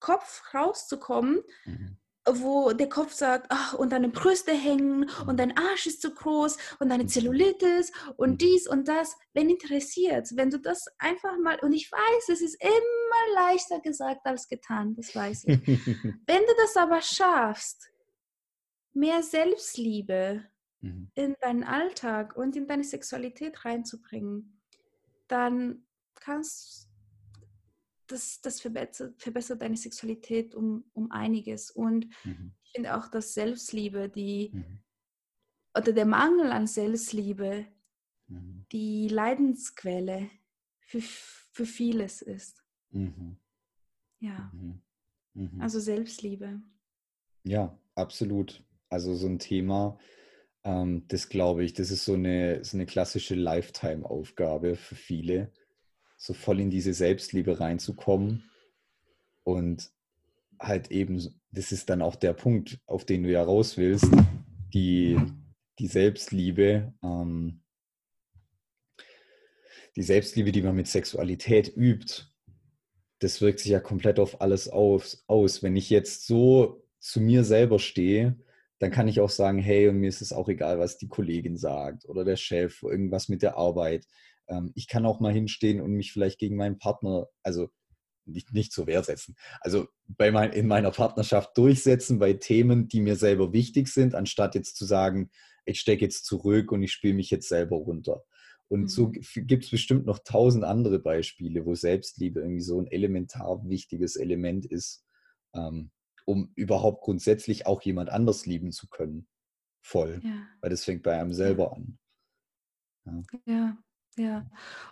Kopf 0.00 0.42
rauszukommen, 0.54 1.42
mhm 1.66 1.98
wo 2.28 2.72
der 2.72 2.88
Kopf 2.88 3.12
sagt, 3.12 3.46
ach, 3.48 3.74
und 3.74 3.92
deine 3.92 4.08
Brüste 4.08 4.52
hängen 4.52 5.10
und 5.26 5.40
dein 5.40 5.56
Arsch 5.56 5.86
ist 5.86 6.02
zu 6.02 6.12
groß 6.12 6.58
und 6.78 6.90
deine 6.90 7.04
mhm. 7.04 7.08
Zellulitis 7.08 7.92
und 8.16 8.32
mhm. 8.32 8.38
dies 8.38 8.68
und 8.68 8.88
das. 8.88 9.16
Wenn 9.32 9.48
interessiert, 9.48 10.28
wenn 10.36 10.50
du 10.50 10.58
das 10.58 10.84
einfach 10.98 11.36
mal, 11.38 11.58
und 11.60 11.72
ich 11.72 11.90
weiß, 11.90 12.28
es 12.28 12.40
ist 12.40 12.62
immer 12.62 13.34
leichter 13.34 13.80
gesagt 13.80 14.26
als 14.26 14.48
getan, 14.48 14.94
das 14.96 15.14
weiß 15.14 15.44
ich. 15.44 15.66
wenn 15.66 16.42
du 16.42 16.54
das 16.58 16.76
aber 16.76 17.00
schaffst, 17.00 17.89
mehr 18.92 19.22
Selbstliebe 19.22 20.44
mhm. 20.80 21.10
in 21.14 21.36
deinen 21.40 21.64
Alltag 21.64 22.36
und 22.36 22.56
in 22.56 22.66
deine 22.66 22.84
Sexualität 22.84 23.64
reinzubringen, 23.64 24.60
dann 25.28 25.84
kannst 26.14 26.84
du 26.84 26.90
das, 28.08 28.40
das 28.40 28.60
verbessert, 28.60 29.20
verbessert 29.22 29.62
deine 29.62 29.76
Sexualität 29.76 30.54
um, 30.54 30.84
um 30.92 31.10
einiges. 31.10 31.70
Und 31.70 32.06
mhm. 32.24 32.52
ich 32.64 32.72
finde 32.72 32.96
auch, 32.96 33.08
dass 33.08 33.34
Selbstliebe, 33.34 34.08
die 34.08 34.50
mhm. 34.52 34.80
oder 35.76 35.92
der 35.92 36.06
Mangel 36.06 36.50
an 36.50 36.66
Selbstliebe, 36.66 37.66
mhm. 38.26 38.66
die 38.72 39.08
Leidensquelle 39.08 40.30
für, 40.80 41.00
für 41.00 41.66
vieles 41.66 42.22
ist. 42.22 42.64
Mhm. 42.90 43.36
Ja. 44.18 44.50
Mhm. 44.52 45.60
Also 45.60 45.78
Selbstliebe. 45.78 46.60
Ja, 47.44 47.78
absolut. 47.94 48.62
Also 48.90 49.14
so 49.14 49.26
ein 49.26 49.38
Thema, 49.38 49.98
ähm, 50.64 51.04
das 51.08 51.30
glaube 51.30 51.64
ich, 51.64 51.72
das 51.72 51.90
ist 51.90 52.04
so 52.04 52.14
eine, 52.14 52.62
so 52.64 52.76
eine 52.76 52.84
klassische 52.84 53.34
Lifetime-Aufgabe 53.34 54.76
für 54.76 54.96
viele 54.96 55.50
so 56.20 56.34
voll 56.34 56.60
in 56.60 56.70
diese 56.70 56.92
Selbstliebe 56.92 57.60
reinzukommen. 57.60 58.44
Und 59.42 59.90
halt 60.60 60.90
eben, 60.90 61.34
das 61.50 61.72
ist 61.72 61.88
dann 61.88 62.02
auch 62.02 62.14
der 62.14 62.34
Punkt, 62.34 62.78
auf 62.86 63.06
den 63.06 63.22
du 63.22 63.30
ja 63.30 63.42
raus 63.42 63.78
willst, 63.78 64.06
die, 64.74 65.18
die 65.78 65.86
Selbstliebe, 65.86 66.92
ähm, 67.02 67.62
die 69.96 70.02
Selbstliebe, 70.02 70.52
die 70.52 70.60
man 70.60 70.76
mit 70.76 70.88
Sexualität 70.88 71.74
übt, 71.74 72.26
das 73.20 73.40
wirkt 73.40 73.60
sich 73.60 73.70
ja 73.70 73.80
komplett 73.80 74.18
auf 74.18 74.42
alles 74.42 74.68
aus. 74.68 75.24
aus. 75.26 75.62
Wenn 75.62 75.74
ich 75.74 75.88
jetzt 75.88 76.26
so 76.26 76.86
zu 76.98 77.22
mir 77.22 77.44
selber 77.44 77.78
stehe, 77.78 78.38
dann 78.80 78.90
kann 78.90 79.08
ich 79.08 79.20
auch 79.20 79.30
sagen, 79.30 79.58
hey, 79.58 79.88
und 79.88 79.98
mir 79.98 80.08
ist 80.08 80.22
es 80.22 80.32
auch 80.32 80.48
egal, 80.48 80.78
was 80.78 80.96
die 80.96 81.08
Kollegin 81.08 81.56
sagt 81.58 82.08
oder 82.08 82.24
der 82.24 82.36
Chef, 82.36 82.82
irgendwas 82.82 83.28
mit 83.28 83.42
der 83.42 83.56
Arbeit. 83.56 84.06
Ähm, 84.48 84.72
ich 84.74 84.88
kann 84.88 85.06
auch 85.06 85.20
mal 85.20 85.32
hinstehen 85.32 85.80
und 85.80 85.92
mich 85.92 86.12
vielleicht 86.12 86.38
gegen 86.38 86.56
meinen 86.56 86.78
Partner, 86.78 87.28
also 87.42 87.68
nicht, 88.24 88.52
nicht 88.54 88.72
zur 88.72 88.86
Wehr 88.86 89.02
setzen, 89.02 89.36
also 89.60 89.86
bei 90.08 90.30
mein, 90.30 90.52
in 90.52 90.66
meiner 90.66 90.90
Partnerschaft 90.90 91.56
durchsetzen 91.58 92.18
bei 92.18 92.32
Themen, 92.32 92.88
die 92.88 93.00
mir 93.00 93.16
selber 93.16 93.52
wichtig 93.52 93.88
sind, 93.88 94.14
anstatt 94.14 94.54
jetzt 94.54 94.76
zu 94.76 94.86
sagen, 94.86 95.30
ich 95.66 95.78
stecke 95.78 96.04
jetzt 96.04 96.24
zurück 96.24 96.72
und 96.72 96.82
ich 96.82 96.92
spiele 96.92 97.14
mich 97.14 97.30
jetzt 97.30 97.48
selber 97.48 97.76
runter. 97.76 98.24
Und 98.68 98.82
mhm. 98.82 98.88
so 98.88 99.10
gibt 99.10 99.64
es 99.64 99.70
bestimmt 99.70 100.06
noch 100.06 100.20
tausend 100.20 100.64
andere 100.64 101.00
Beispiele, 101.00 101.66
wo 101.66 101.74
Selbstliebe 101.74 102.40
irgendwie 102.40 102.62
so 102.62 102.80
ein 102.80 102.86
elementar 102.86 103.68
wichtiges 103.68 104.16
Element 104.16 104.64
ist, 104.64 105.04
ähm, 105.54 105.90
um 106.24 106.52
überhaupt 106.54 107.02
grundsätzlich 107.02 107.66
auch 107.66 107.82
jemand 107.82 108.10
anders 108.10 108.46
lieben 108.46 108.72
zu 108.72 108.88
können. 108.88 109.28
Voll. 109.82 110.20
Ja. 110.22 110.46
Weil 110.60 110.70
das 110.70 110.84
fängt 110.84 111.02
bei 111.02 111.18
einem 111.18 111.32
selber 111.32 111.74
an. 111.74 111.98
Ja. 113.04 113.22
ja. 113.46 113.78
Ja, 114.16 114.44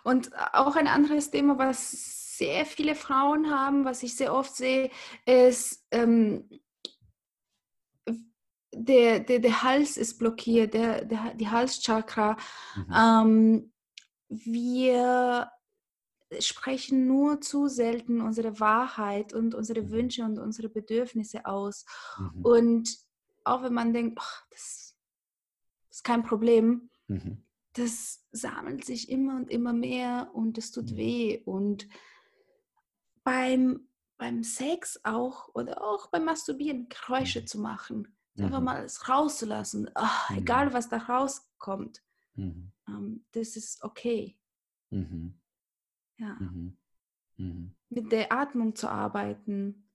und 0.03 0.31
auch 0.53 0.75
ein 0.77 0.87
anderes 0.87 1.29
Thema, 1.29 1.57
was 1.57 2.37
sehr 2.37 2.65
viele 2.65 2.95
Frauen 2.95 3.51
haben, 3.51 3.83
was 3.83 4.01
ich 4.01 4.15
sehr 4.15 4.33
oft 4.33 4.55
sehe, 4.55 4.89
ist, 5.25 5.85
ähm, 5.91 6.49
der, 8.73 9.19
der, 9.19 9.39
der 9.39 9.63
Hals 9.63 9.97
ist 9.97 10.19
blockiert, 10.19 10.73
der, 10.73 11.05
der, 11.05 11.33
die 11.35 11.49
Halschakra. 11.49 12.37
Mhm. 12.75 12.93
Ähm, 12.95 13.73
wir 14.29 15.51
sprechen 16.39 17.07
nur 17.07 17.41
zu 17.41 17.67
selten 17.67 18.21
unsere 18.21 18.59
Wahrheit 18.59 19.33
und 19.33 19.55
unsere 19.55 19.81
mhm. 19.81 19.89
Wünsche 19.91 20.23
und 20.23 20.37
unsere 20.39 20.69
Bedürfnisse 20.69 21.45
aus. 21.45 21.85
Mhm. 22.17 22.45
Und 22.45 22.97
auch 23.43 23.63
wenn 23.63 23.73
man 23.73 23.93
denkt, 23.93 24.17
ach, 24.21 24.45
das 24.51 24.95
ist 25.89 26.03
kein 26.03 26.23
Problem, 26.23 26.89
mhm 27.07 27.43
das 27.73 28.25
sammelt 28.31 28.85
sich 28.85 29.09
immer 29.09 29.35
und 29.35 29.49
immer 29.49 29.73
mehr 29.73 30.31
und 30.33 30.57
es 30.57 30.71
tut 30.71 30.91
mhm. 30.91 30.97
weh. 30.97 31.41
Und 31.45 31.87
beim, 33.23 33.87
beim 34.17 34.43
Sex 34.43 34.99
auch 35.03 35.53
oder 35.53 35.83
auch 35.83 36.07
beim 36.07 36.25
Masturbieren 36.25 36.89
Geräusche 36.89 37.41
mhm. 37.41 37.47
zu 37.47 37.59
machen, 37.59 38.15
mhm. 38.35 38.45
einfach 38.45 38.61
mal 38.61 38.83
es 38.83 39.07
rauszulassen, 39.07 39.83
mhm. 39.83 40.37
egal 40.37 40.73
was 40.73 40.89
da 40.89 40.97
rauskommt, 40.97 42.03
mhm. 42.35 42.71
ähm, 42.87 43.25
das 43.31 43.55
ist 43.55 43.83
okay. 43.83 44.37
Mhm. 44.89 45.39
Ja. 46.19 46.37
Mit 47.89 48.11
der 48.11 48.31
Atmung 48.31 48.75
zu 48.75 48.89
arbeiten. 48.89 49.89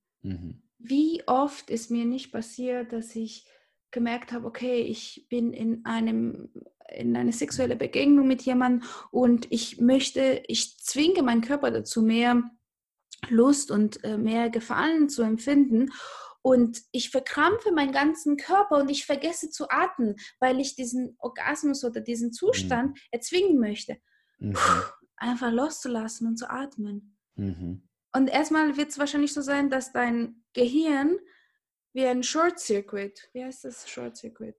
Wie 0.79 1.23
oft 1.27 1.71
ist 1.71 1.91
mir 1.91 2.05
nicht 2.05 2.33
passiert, 2.33 2.93
dass 2.93 3.15
ich 3.15 3.47
gemerkt 3.91 4.33
habe, 4.33 4.47
okay, 4.47 4.81
ich 4.83 5.27
bin 5.29 5.53
in 5.53 5.85
einem 5.85 6.51
in 6.93 7.17
eine 7.17 7.33
sexuelle 7.33 7.77
Begegnung 7.77 8.27
mit 8.27 8.43
jemandem 8.43 8.89
und 9.11 9.47
ich 9.51 9.81
möchte, 9.81 10.43
ich 10.49 10.79
zwinge 10.79 11.23
meinen 11.23 11.41
Körper 11.41 11.71
dazu 11.71 12.03
mehr 12.03 12.43
Lust 13.29 13.71
und 13.71 14.03
äh, 14.05 14.19
mehr 14.19 14.51
Gefallen 14.51 15.09
zu 15.09 15.23
empfinden. 15.23 15.91
Und 16.43 16.83
ich 16.93 17.09
verkrampfe 17.09 17.73
meinen 17.73 17.93
ganzen 17.93 18.37
Körper 18.37 18.77
und 18.77 18.91
ich 18.91 19.07
vergesse 19.07 19.49
zu 19.49 19.71
atmen, 19.71 20.17
weil 20.41 20.61
ich 20.61 20.77
diesen 20.77 21.17
Orgasmus 21.19 21.85
oder 21.85 22.03
diesen 22.03 22.35
Zustand 22.35 22.91
mhm. 22.91 23.01
erzwingen 23.13 23.59
möchte. 23.59 23.97
Mhm. 24.39 24.53
Puh, 24.53 24.83
einfach 25.17 25.53
loszulassen 25.53 26.27
und 26.27 26.37
zu 26.37 26.51
atmen. 26.51 27.17
Mhm. 27.37 27.89
Und 28.13 28.29
erstmal 28.29 28.77
wird 28.77 28.91
es 28.91 28.99
wahrscheinlich 28.99 29.33
so 29.33 29.43
sein, 29.43 29.71
dass 29.71 29.93
dein 29.93 30.45
Gehirn 30.53 31.19
wie 31.93 32.07
ein 32.07 32.23
Short 32.23 32.59
Circuit, 32.59 33.29
wie 33.33 33.45
heißt 33.45 33.65
das 33.65 33.89
Short 33.89 34.17
Circuit, 34.17 34.57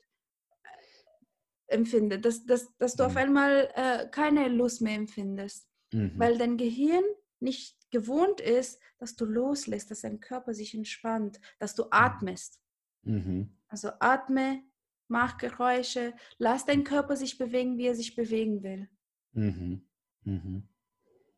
empfindet, 1.67 2.25
dass, 2.25 2.45
dass, 2.45 2.75
dass 2.77 2.95
du 2.95 3.03
auf 3.03 3.13
mhm. 3.13 3.17
einmal 3.17 3.71
äh, 3.75 4.07
keine 4.09 4.47
Lust 4.49 4.81
mehr 4.81 4.95
empfindest, 4.95 5.67
mhm. 5.93 6.13
weil 6.15 6.37
dein 6.37 6.57
Gehirn 6.57 7.03
nicht 7.39 7.77
gewohnt 7.91 8.41
ist, 8.41 8.81
dass 8.97 9.15
du 9.15 9.25
loslässt, 9.25 9.91
dass 9.91 10.01
dein 10.01 10.19
Körper 10.19 10.53
sich 10.53 10.73
entspannt, 10.73 11.39
dass 11.59 11.75
du 11.75 11.83
mhm. 11.83 11.89
atmest. 11.91 12.61
Mhm. 13.03 13.57
Also 13.67 13.89
atme, 13.99 14.63
mach 15.07 15.37
Geräusche, 15.37 16.13
lass 16.37 16.65
dein 16.65 16.83
Körper 16.83 17.15
sich 17.15 17.37
bewegen, 17.37 17.77
wie 17.77 17.87
er 17.87 17.95
sich 17.95 18.15
bewegen 18.15 18.63
will. 18.63 18.89
Mhm. 19.31 19.87
Mhm. 20.25 20.63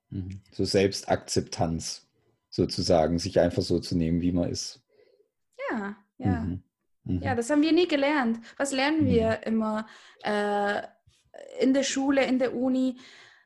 mhm. 0.10 0.42
So 0.52 0.66
Selbstakzeptanz 0.66 2.08
sozusagen, 2.50 3.20
sich 3.20 3.40
einfach 3.40 3.62
so 3.62 3.80
zu 3.80 3.96
nehmen, 3.96 4.22
wie 4.22 4.32
man 4.32 4.50
ist. 4.50 4.82
Ja, 5.70 5.96
ja. 6.18 6.42
Mhm. 6.42 7.22
Ja, 7.22 7.36
das 7.36 7.50
haben 7.50 7.62
wir 7.62 7.72
nie 7.72 7.88
gelernt. 7.88 8.40
Was 8.58 8.74
lernen 8.74 9.06
wir 9.06 9.46
immer 9.46 9.88
äh, 10.24 10.82
in 11.60 11.74
der 11.74 11.84
Schule, 11.84 12.26
in 12.26 12.40
der 12.40 12.54
Uni? 12.54 12.98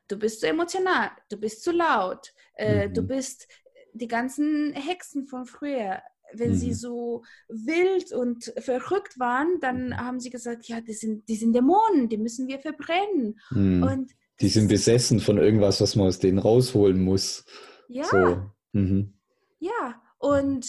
Du 0.08 0.18
bist 0.18 0.40
zu 0.40 0.48
emotional, 0.48 1.10
du 1.30 1.36
bist 1.36 1.62
zu 1.62 1.70
laut, 1.70 2.32
äh, 2.54 2.88
mhm. 2.88 2.94
Du 2.94 3.02
bist 3.02 3.46
die 3.92 4.08
ganzen 4.08 4.72
Hexen 4.72 5.26
von 5.26 5.46
früher. 5.46 6.02
Wenn 6.34 6.50
mhm. 6.50 6.56
sie 6.56 6.72
so 6.72 7.24
wild 7.48 8.12
und 8.12 8.52
verrückt 8.58 9.18
waren, 9.18 9.60
dann 9.60 9.88
mhm. 9.88 9.96
haben 9.96 10.20
sie 10.20 10.30
gesagt, 10.30 10.66
ja, 10.66 10.80
die 10.80 10.94
sind, 10.94 11.28
die 11.28 11.36
sind 11.36 11.52
Dämonen, 11.52 12.08
die 12.08 12.18
müssen 12.18 12.48
wir 12.48 12.58
verbrennen. 12.58 13.38
Mhm. 13.50 13.82
Und 13.82 14.12
die 14.40 14.48
sind 14.48 14.68
besessen 14.68 15.20
von 15.20 15.38
irgendwas, 15.38 15.80
was 15.80 15.96
man 15.96 16.08
aus 16.08 16.18
denen 16.18 16.38
rausholen 16.38 17.00
muss. 17.02 17.44
Ja. 17.88 18.04
So. 18.04 18.50
Mhm. 18.72 19.14
Ja, 19.58 20.02
und 20.18 20.66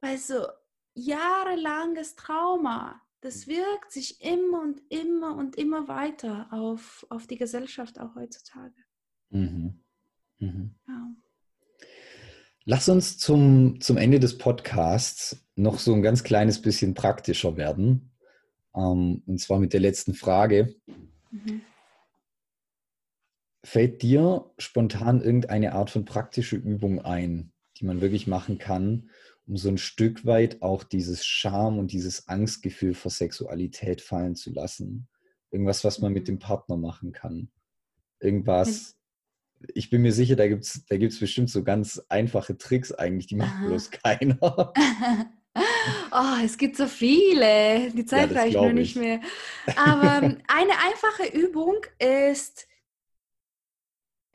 weißt 0.00 0.30
du, 0.30 0.52
jahrelanges 0.94 2.16
Trauma, 2.16 3.00
das 3.20 3.46
wirkt 3.46 3.92
sich 3.92 4.20
immer 4.22 4.62
und 4.62 4.82
immer 4.90 5.36
und 5.36 5.56
immer 5.56 5.88
weiter 5.88 6.48
auf, 6.50 7.06
auf 7.08 7.26
die 7.26 7.38
Gesellschaft 7.38 7.98
auch 8.00 8.14
heutzutage. 8.14 8.74
Mhm. 9.30 9.80
Mhm. 10.38 10.74
Ja. 10.86 11.14
Lass 12.64 12.88
uns 12.88 13.16
zum, 13.16 13.80
zum 13.80 13.96
Ende 13.96 14.20
des 14.20 14.36
Podcasts 14.36 15.42
noch 15.56 15.78
so 15.78 15.94
ein 15.94 16.02
ganz 16.02 16.22
kleines 16.22 16.60
bisschen 16.60 16.94
praktischer 16.94 17.56
werden. 17.56 18.12
Ähm, 18.74 19.22
und 19.26 19.40
zwar 19.40 19.58
mit 19.58 19.72
der 19.72 19.80
letzten 19.80 20.14
Frage. 20.14 20.76
Mhm. 21.30 21.62
Fällt 23.68 24.00
dir 24.00 24.50
spontan 24.56 25.20
irgendeine 25.20 25.74
Art 25.74 25.90
von 25.90 26.06
praktische 26.06 26.56
Übung 26.56 27.02
ein, 27.02 27.52
die 27.76 27.84
man 27.84 28.00
wirklich 28.00 28.26
machen 28.26 28.56
kann, 28.56 29.10
um 29.46 29.58
so 29.58 29.68
ein 29.68 29.76
Stück 29.76 30.24
weit 30.24 30.62
auch 30.62 30.84
dieses 30.84 31.26
Scham 31.26 31.78
und 31.78 31.92
dieses 31.92 32.28
Angstgefühl 32.28 32.94
vor 32.94 33.10
Sexualität 33.10 34.00
fallen 34.00 34.36
zu 34.36 34.54
lassen? 34.54 35.06
Irgendwas, 35.50 35.84
was 35.84 35.98
man 35.98 36.14
mit 36.14 36.28
dem 36.28 36.38
Partner 36.38 36.78
machen 36.78 37.12
kann? 37.12 37.50
Irgendwas, 38.20 38.96
ich 39.74 39.90
bin 39.90 40.00
mir 40.00 40.14
sicher, 40.14 40.36
da 40.36 40.48
gibt 40.48 40.64
es 40.64 40.86
da 40.86 40.96
gibt's 40.96 41.20
bestimmt 41.20 41.50
so 41.50 41.62
ganz 41.62 42.02
einfache 42.08 42.56
Tricks 42.56 42.90
eigentlich, 42.90 43.26
die 43.26 43.36
macht 43.36 43.52
Aha. 43.52 43.66
bloß 43.66 43.90
keiner. 43.90 44.72
oh, 46.10 46.42
es 46.42 46.56
gibt 46.56 46.78
so 46.78 46.86
viele. 46.86 47.90
Die 47.90 48.06
Zeit 48.06 48.30
ja, 48.30 48.38
reicht 48.38 48.56
nur 48.56 48.72
nicht 48.72 48.96
mehr. 48.96 49.20
Aber 49.76 50.22
ähm, 50.24 50.38
eine 50.48 50.72
einfache 50.72 51.36
Übung 51.38 51.76
ist 51.98 52.66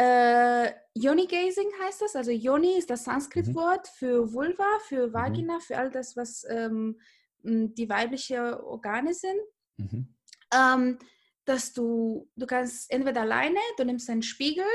äh, 0.03 0.73
Yoni 0.95 1.27
Gazing 1.27 1.71
heißt 1.81 2.01
das. 2.01 2.15
Also 2.15 2.31
Yoni 2.31 2.77
ist 2.77 2.89
das 2.89 3.05
Sanskrit-Wort 3.05 3.87
mhm. 3.87 3.97
für 3.97 4.33
Vulva, 4.33 4.79
für 4.87 5.07
mhm. 5.07 5.13
Vagina, 5.13 5.55
mhm. 5.55 5.61
für 5.61 5.77
all 5.77 5.91
das, 5.91 6.17
was 6.17 6.45
ähm, 6.49 6.99
die 7.41 7.89
weibliche 7.89 8.63
Organe 8.63 9.13
sind. 9.13 9.39
Mhm. 9.77 10.15
Ähm, 10.53 10.99
dass 11.45 11.73
du, 11.73 12.29
du 12.35 12.45
kannst 12.45 12.89
entweder 12.91 13.21
alleine, 13.21 13.59
du 13.77 13.83
nimmst 13.83 14.09
einen 14.09 14.23
Spiegel 14.23 14.65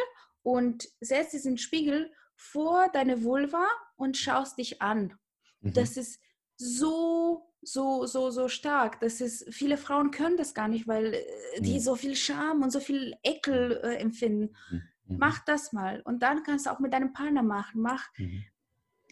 und 0.43 0.89
setzt 1.01 1.33
diesen 1.33 1.57
Spiegel 1.57 2.13
vor 2.35 2.89
deine 2.93 3.23
Vulva 3.23 3.67
und 3.97 4.17
schaust 4.17 4.59
dich 4.59 4.83
an. 4.83 5.15
Mhm. 5.61 5.73
Das 5.73 5.97
ist 5.97 6.21
so, 6.57 7.49
so, 7.63 8.07
so, 8.07 8.31
so 8.31 8.49
stark. 8.49 9.01
Das 9.01 9.21
ist, 9.21 9.53
viele 9.53 9.77
Frauen 9.77 10.11
können 10.11 10.37
das 10.37 10.53
gar 10.53 10.69
nicht, 10.69 10.87
weil 10.87 11.15
äh, 11.15 11.61
die 11.61 11.75
mhm. 11.75 11.81
so 11.81 11.97
viel 11.97 12.17
Scham 12.17 12.63
und 12.63 12.71
so 12.71 12.81
viel 12.81 13.17
Ekel 13.23 13.81
äh, 13.83 13.97
empfinden. 13.97 14.55
Mhm. 14.71 14.83
Mhm. 15.09 15.19
Mach 15.19 15.45
das 15.45 15.73
mal. 15.73 16.01
Und 16.03 16.23
dann 16.23 16.43
kannst 16.43 16.67
du 16.67 16.71
auch 16.71 16.79
mit 16.79 16.93
deinem 16.93 17.13
Partner 17.13 17.43
machen. 17.43 17.81
Mach, 17.81 18.07
mhm. 18.17 18.45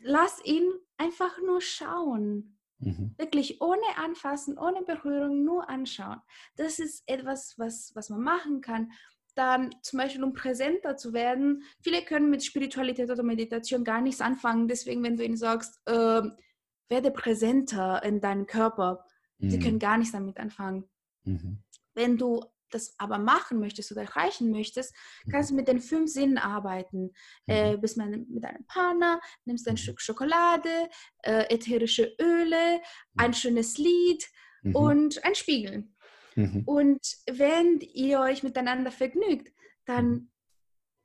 lass 0.03 0.45
ihn 0.45 0.69
einfach 0.97 1.39
nur 1.43 1.61
schauen. 1.61 2.59
Mhm. 2.79 3.15
Wirklich 3.17 3.61
ohne 3.61 3.97
Anfassen, 3.97 4.59
ohne 4.59 4.83
Berührung, 4.83 5.45
nur 5.45 5.69
anschauen. 5.69 6.21
Das 6.57 6.79
ist 6.79 7.03
etwas, 7.07 7.59
was, 7.59 7.93
was 7.95 8.11
man 8.11 8.21
machen 8.21 8.61
kann 8.61 8.91
dann 9.37 9.71
zum 9.83 9.99
Beispiel, 9.99 10.25
um 10.25 10.33
präsenter 10.33 10.97
zu 10.97 11.13
werden, 11.13 11.63
viele 11.81 12.03
können 12.03 12.31
mit 12.31 12.43
Spiritualität 12.45 13.11
oder 13.11 13.23
Meditation 13.23 13.85
gar 13.85 14.01
nichts 14.01 14.21
anfangen. 14.21 14.67
Deswegen, 14.67 15.03
wenn 15.03 15.17
du 15.17 15.25
ihnen 15.25 15.37
sagst, 15.37 15.81
äh, 15.87 16.23
werde 16.89 17.11
präsenter 17.11 18.03
in 18.03 18.21
deinem 18.21 18.47
Körper, 18.47 19.05
mhm. 19.39 19.51
sie 19.51 19.59
können 19.59 19.79
gar 19.79 19.99
nichts 19.99 20.13
damit 20.13 20.39
anfangen. 20.39 20.89
Mhm. 21.25 21.59
Wenn 21.95 22.17
du 22.17 22.45
das 22.71 22.95
aber 22.99 23.19
machen 23.19 23.59
möchtest 23.59 23.93
oder 23.93 24.03
erreichen 24.03 24.51
möchtest, 24.51 24.95
kannst 25.31 25.51
du 25.51 25.55
mhm. 25.55 25.57
mit 25.59 25.69
den 25.69 25.81
fünf 25.81 26.11
Sinnen 26.11 26.39
arbeiten. 26.39 27.13
Mhm. 27.47 27.55
Äh, 27.55 27.77
bist 27.77 27.97
mit 27.97 28.45
deinem 28.45 28.67
Partner, 28.67 29.21
nimmst 29.45 29.67
ein 29.69 29.75
mhm. 29.75 29.79
Stück 29.79 30.01
Schokolade, 30.01 30.89
äh, 31.23 31.53
ätherische 31.55 32.15
Öle, 32.21 32.81
ein 33.17 33.35
schönes 33.35 33.79
Lied 33.79 34.27
und 34.73 35.25
ein 35.25 35.35
Spiegel. 35.35 35.89
Mhm. 36.35 36.63
Und 36.67 37.01
wenn 37.31 37.81
ihr 37.81 38.21
euch 38.21 38.43
miteinander 38.43 38.91
vergnügt, 38.91 39.53
dann 39.85 40.09
mhm. 40.09 40.31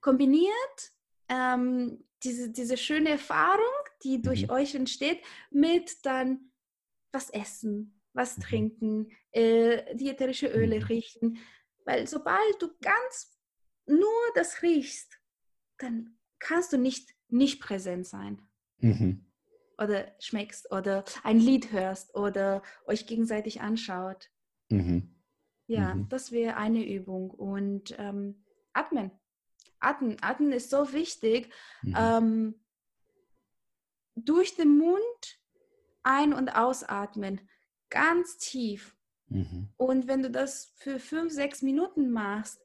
kombiniert 0.02 0.92
ähm, 1.30 2.04
diese, 2.24 2.52
diese 2.52 2.78
schöne 2.78 3.10
Erfahrung, 3.10 3.62
die 4.04 4.22
durch 4.22 4.44
mhm. 4.44 4.52
euch 4.52 4.76
entsteht, 4.76 5.22
mit 5.50 6.06
dann 6.06 6.52
was 7.12 7.30
essen, 7.30 8.01
was 8.14 8.38
mhm. 8.38 8.42
trinken, 8.42 9.12
äh, 9.32 9.96
die 9.96 10.10
ätherische 10.10 10.48
Öle 10.48 10.78
mhm. 10.78 10.86
riechen. 10.86 11.38
Weil 11.86 12.08
sobald 12.08 12.62
du 12.62 12.70
ganz 12.82 13.38
nur 13.86 14.22
das 14.36 14.62
riechst, 14.62 15.20
dann 15.78 16.18
kannst 16.40 16.74
du 16.74 16.78
nicht 16.78 17.10
nicht 17.32 17.62
präsent 17.62 18.06
sein. 18.06 18.42
Mhm. 18.78 19.26
Oder 19.78 20.14
schmeckst 20.20 20.72
oder 20.72 21.04
ein 21.24 21.40
Lied 21.40 21.72
hörst 21.72 22.14
oder 22.16 22.62
euch 22.86 23.08
gegenseitig 23.08 23.62
anschaut. 23.62 24.30
Mhm. 24.70 25.16
Ja, 25.68 25.96
mhm. 25.96 26.10
das 26.10 26.32
wäre 26.32 26.58
eine 26.58 26.86
Übung. 26.86 27.32
Und 27.32 27.96
ähm, 27.98 28.44
atmen. 28.74 29.12
Atmen. 29.80 30.18
Atmen 30.22 30.52
ist 30.52 30.70
so 30.70 30.94
wichtig. 30.94 31.52
Ähm, 31.84 32.62
durch 34.16 34.56
den 34.56 34.78
Mund 34.78 35.40
ein- 36.04 36.34
und 36.34 36.50
ausatmen. 36.50 37.42
Ganz 37.92 38.38
tief. 38.38 38.96
Mhm. 39.28 39.70
Und 39.78 40.08
wenn 40.08 40.24
du 40.24 40.32
das 40.32 40.74
für 40.78 41.00
fünf, 41.00 41.32
sechs 41.32 41.62
Minuten 41.62 42.12
machst, 42.12 42.60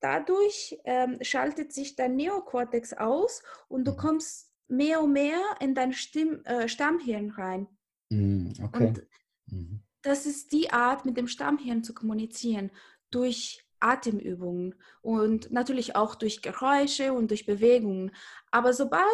dadurch 0.00 0.78
ähm, 0.84 1.18
schaltet 1.20 1.74
sich 1.74 1.96
dein 1.96 2.16
Neokortex 2.16 2.94
aus 2.94 3.42
und 3.68 3.84
du 3.84 3.92
mhm. 3.92 3.96
kommst 3.98 4.50
mehr 4.68 5.02
und 5.02 5.12
mehr 5.12 5.40
in 5.60 5.74
dein 5.74 5.92
Stimm, 5.92 6.42
äh, 6.44 6.68
Stammhirn 6.68 7.30
rein. 7.30 7.66
Mhm, 8.08 8.54
okay. 8.62 8.86
Und 8.86 9.06
mhm 9.46 9.82
das 10.02 10.26
ist 10.26 10.52
die 10.52 10.70
Art, 10.70 11.04
mit 11.04 11.16
dem 11.16 11.28
Stammhirn 11.28 11.82
zu 11.82 11.94
kommunizieren, 11.94 12.70
durch 13.10 13.64
Atemübungen 13.80 14.74
und 15.02 15.50
natürlich 15.52 15.96
auch 15.96 16.14
durch 16.14 16.42
Geräusche 16.42 17.12
und 17.12 17.30
durch 17.30 17.46
Bewegungen. 17.46 18.14
Aber 18.50 18.72
sobald 18.72 19.04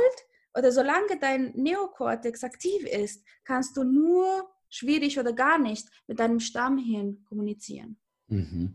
oder 0.56 0.72
solange 0.72 1.18
dein 1.20 1.52
Neokortex 1.54 2.44
aktiv 2.44 2.84
ist, 2.84 3.24
kannst 3.44 3.76
du 3.76 3.84
nur 3.84 4.48
schwierig 4.74 5.18
oder 5.18 5.32
gar 5.32 5.58
nicht 5.58 5.88
mit 6.06 6.18
deinem 6.18 6.40
Stammhirn 6.40 7.24
kommunizieren. 7.24 7.96
Mhm. 8.26 8.74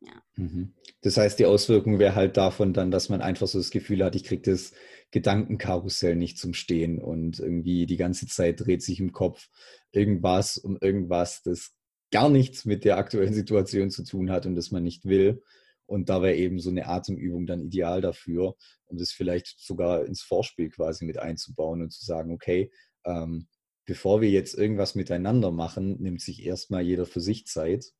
Ja. 0.00 0.22
Mhm. 0.36 0.74
Das 1.00 1.16
heißt, 1.16 1.38
die 1.38 1.46
Auswirkung 1.46 1.98
wäre 1.98 2.14
halt 2.14 2.36
davon 2.36 2.74
dann, 2.74 2.90
dass 2.90 3.08
man 3.08 3.22
einfach 3.22 3.46
so 3.46 3.58
das 3.58 3.70
Gefühl 3.70 4.04
hat, 4.04 4.14
ich 4.16 4.24
kriege 4.24 4.42
das 4.50 4.72
Gedankenkarussell 5.12 6.16
nicht 6.16 6.38
zum 6.38 6.52
Stehen 6.52 7.00
und 7.00 7.38
irgendwie 7.38 7.86
die 7.86 7.96
ganze 7.96 8.26
Zeit 8.26 8.60
dreht 8.60 8.82
sich 8.82 9.00
im 9.00 9.12
Kopf 9.12 9.48
irgendwas 9.92 10.58
um 10.58 10.76
irgendwas, 10.80 11.42
das 11.42 11.72
gar 12.10 12.28
nichts 12.28 12.64
mit 12.64 12.84
der 12.84 12.98
aktuellen 12.98 13.32
Situation 13.32 13.90
zu 13.90 14.04
tun 14.04 14.30
hat 14.30 14.44
und 14.44 14.56
das 14.56 14.70
man 14.70 14.82
nicht 14.82 15.06
will. 15.06 15.42
Und 15.86 16.08
da 16.08 16.22
wäre 16.22 16.36
eben 16.36 16.58
so 16.58 16.70
eine 16.70 16.86
Atemübung 16.86 17.46
dann 17.46 17.60
ideal 17.60 18.00
dafür, 18.00 18.56
um 18.86 18.98
das 18.98 19.10
vielleicht 19.12 19.58
sogar 19.58 20.04
ins 20.04 20.22
Vorspiel 20.22 20.70
quasi 20.70 21.04
mit 21.04 21.18
einzubauen 21.18 21.82
und 21.82 21.92
zu 21.92 22.04
sagen, 22.04 22.32
okay, 22.32 22.70
ähm, 23.04 23.46
bevor 23.84 24.20
wir 24.20 24.30
jetzt 24.30 24.54
irgendwas 24.54 24.94
miteinander 24.94 25.50
machen, 25.50 26.00
nimmt 26.00 26.20
sich 26.20 26.44
erstmal 26.44 26.82
jeder 26.82 27.06
für 27.06 27.20
sich 27.20 27.46
Zeit 27.46 27.92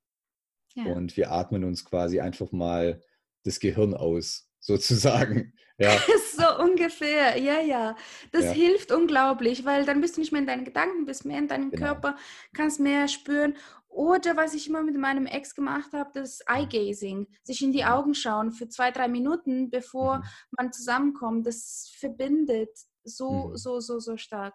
ja. 0.75 0.85
und 0.85 1.17
wir 1.17 1.31
atmen 1.31 1.65
uns 1.65 1.85
quasi 1.85 2.21
einfach 2.21 2.53
mal 2.53 3.03
das 3.45 3.61
Gehirn 3.61 3.95
aus, 3.95 4.49
sozusagen. 4.61 5.53
Ja. 5.79 5.99
so 6.37 6.63
ungefähr, 6.63 7.37
ja, 7.39 7.61
ja. 7.61 7.97
Das 8.33 8.45
ja. 8.45 8.53
hilft 8.53 8.93
unglaublich, 8.93 9.65
weil 9.65 9.85
dann 9.85 10.01
bist 10.01 10.17
du 10.17 10.21
nicht 10.21 10.33
mehr 10.33 10.41
in 10.41 10.47
deinen 10.47 10.65
Gedanken, 10.65 11.05
bist 11.05 11.27
mehr 11.27 11.39
in 11.39 11.49
deinem 11.49 11.71
genau. 11.71 11.87
Körper, 11.87 12.17
kannst 12.55 12.81
mehr 12.81 13.09
spüren. 13.09 13.55
Oder 13.89 14.37
was 14.37 14.55
ich 14.55 14.69
immer 14.69 14.83
mit 14.83 14.97
meinem 14.97 15.27
Ex 15.27 15.55
gemacht 15.55 15.93
habe, 15.93 16.11
das 16.15 16.41
Eye-Gazing, 16.47 17.29
sich 17.45 17.63
in 17.63 17.73
die 17.73 17.83
mhm. 17.83 17.89
Augen 17.89 18.15
schauen 18.15 18.51
für 18.51 18.69
zwei, 18.69 18.91
drei 18.91 19.07
Minuten, 19.07 19.71
bevor 19.71 20.19
mhm. 20.19 20.25
man 20.57 20.73
zusammenkommt. 20.73 21.47
Das 21.47 21.93
verbindet 21.97 22.71
so, 23.05 23.49
mhm. 23.49 23.57
so, 23.57 23.81
so, 23.81 24.01
so 24.01 24.17
stark. 24.17 24.55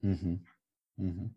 Mhm. 0.00 0.46
Mhm. 1.00 1.34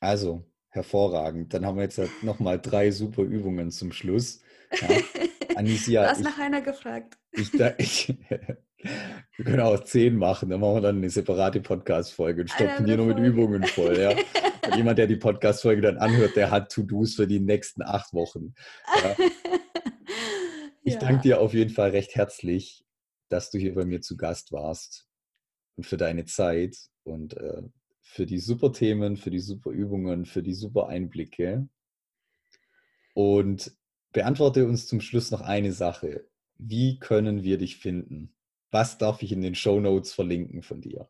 Also, 0.00 0.44
hervorragend. 0.68 1.52
Dann 1.52 1.66
haben 1.66 1.76
wir 1.76 1.84
jetzt 1.84 1.98
halt 1.98 2.22
nochmal 2.22 2.60
drei 2.60 2.90
super 2.90 3.22
Übungen 3.22 3.70
zum 3.70 3.92
Schluss. 3.92 4.40
Ja. 4.80 4.88
Anisia, 5.56 6.02
du 6.02 6.10
hast 6.10 6.22
nach 6.22 6.38
einer 6.38 6.60
gefragt. 6.60 7.18
Ich, 7.32 7.52
ich, 7.78 8.16
wir 8.28 9.44
können 9.44 9.60
auch 9.60 9.82
zehn 9.82 10.16
machen, 10.16 10.50
dann 10.50 10.60
machen 10.60 10.74
wir 10.74 10.80
dann 10.82 10.98
eine 10.98 11.10
separate 11.10 11.60
Podcast-Folge 11.60 12.42
und 12.42 12.50
stopfen 12.50 12.86
hier 12.86 12.96
nur 12.96 13.06
mit 13.06 13.18
Übungen 13.18 13.64
voll. 13.64 13.98
Ja. 13.98 14.14
Und 14.66 14.76
jemand, 14.76 14.98
der 14.98 15.06
die 15.06 15.16
Podcast-Folge 15.16 15.80
dann 15.80 15.96
anhört, 15.96 16.36
der 16.36 16.50
hat 16.50 16.70
To-Dos 16.70 17.14
für 17.14 17.26
die 17.26 17.40
nächsten 17.40 17.80
acht 17.82 18.12
Wochen. 18.12 18.52
Ja. 19.02 19.16
Ich 20.82 20.94
ja. 20.94 21.00
danke 21.00 21.22
dir 21.22 21.40
auf 21.40 21.54
jeden 21.54 21.70
Fall 21.70 21.90
recht 21.90 22.14
herzlich, 22.16 22.84
dass 23.30 23.50
du 23.50 23.58
hier 23.58 23.74
bei 23.74 23.86
mir 23.86 24.02
zu 24.02 24.18
Gast 24.18 24.52
warst 24.52 25.08
und 25.76 25.86
für 25.86 25.96
deine 25.96 26.26
Zeit 26.26 26.76
und 27.04 27.34
äh, 27.38 27.62
für 28.10 28.24
die 28.24 28.38
super 28.38 28.72
Themen, 28.72 29.16
für 29.16 29.30
die 29.30 29.38
super 29.38 29.70
Übungen, 29.70 30.24
für 30.24 30.42
die 30.42 30.54
super 30.54 30.88
Einblicke. 30.88 31.68
Und 33.14 33.76
beantworte 34.12 34.66
uns 34.66 34.86
zum 34.86 35.00
Schluss 35.00 35.30
noch 35.30 35.42
eine 35.42 35.72
Sache. 35.72 36.26
Wie 36.56 36.98
können 36.98 37.42
wir 37.42 37.58
dich 37.58 37.76
finden? 37.76 38.34
Was 38.70 38.96
darf 38.96 39.22
ich 39.22 39.30
in 39.30 39.42
den 39.42 39.54
Show 39.54 39.78
Notes 39.78 40.14
verlinken 40.14 40.62
von 40.62 40.80
dir? 40.80 41.08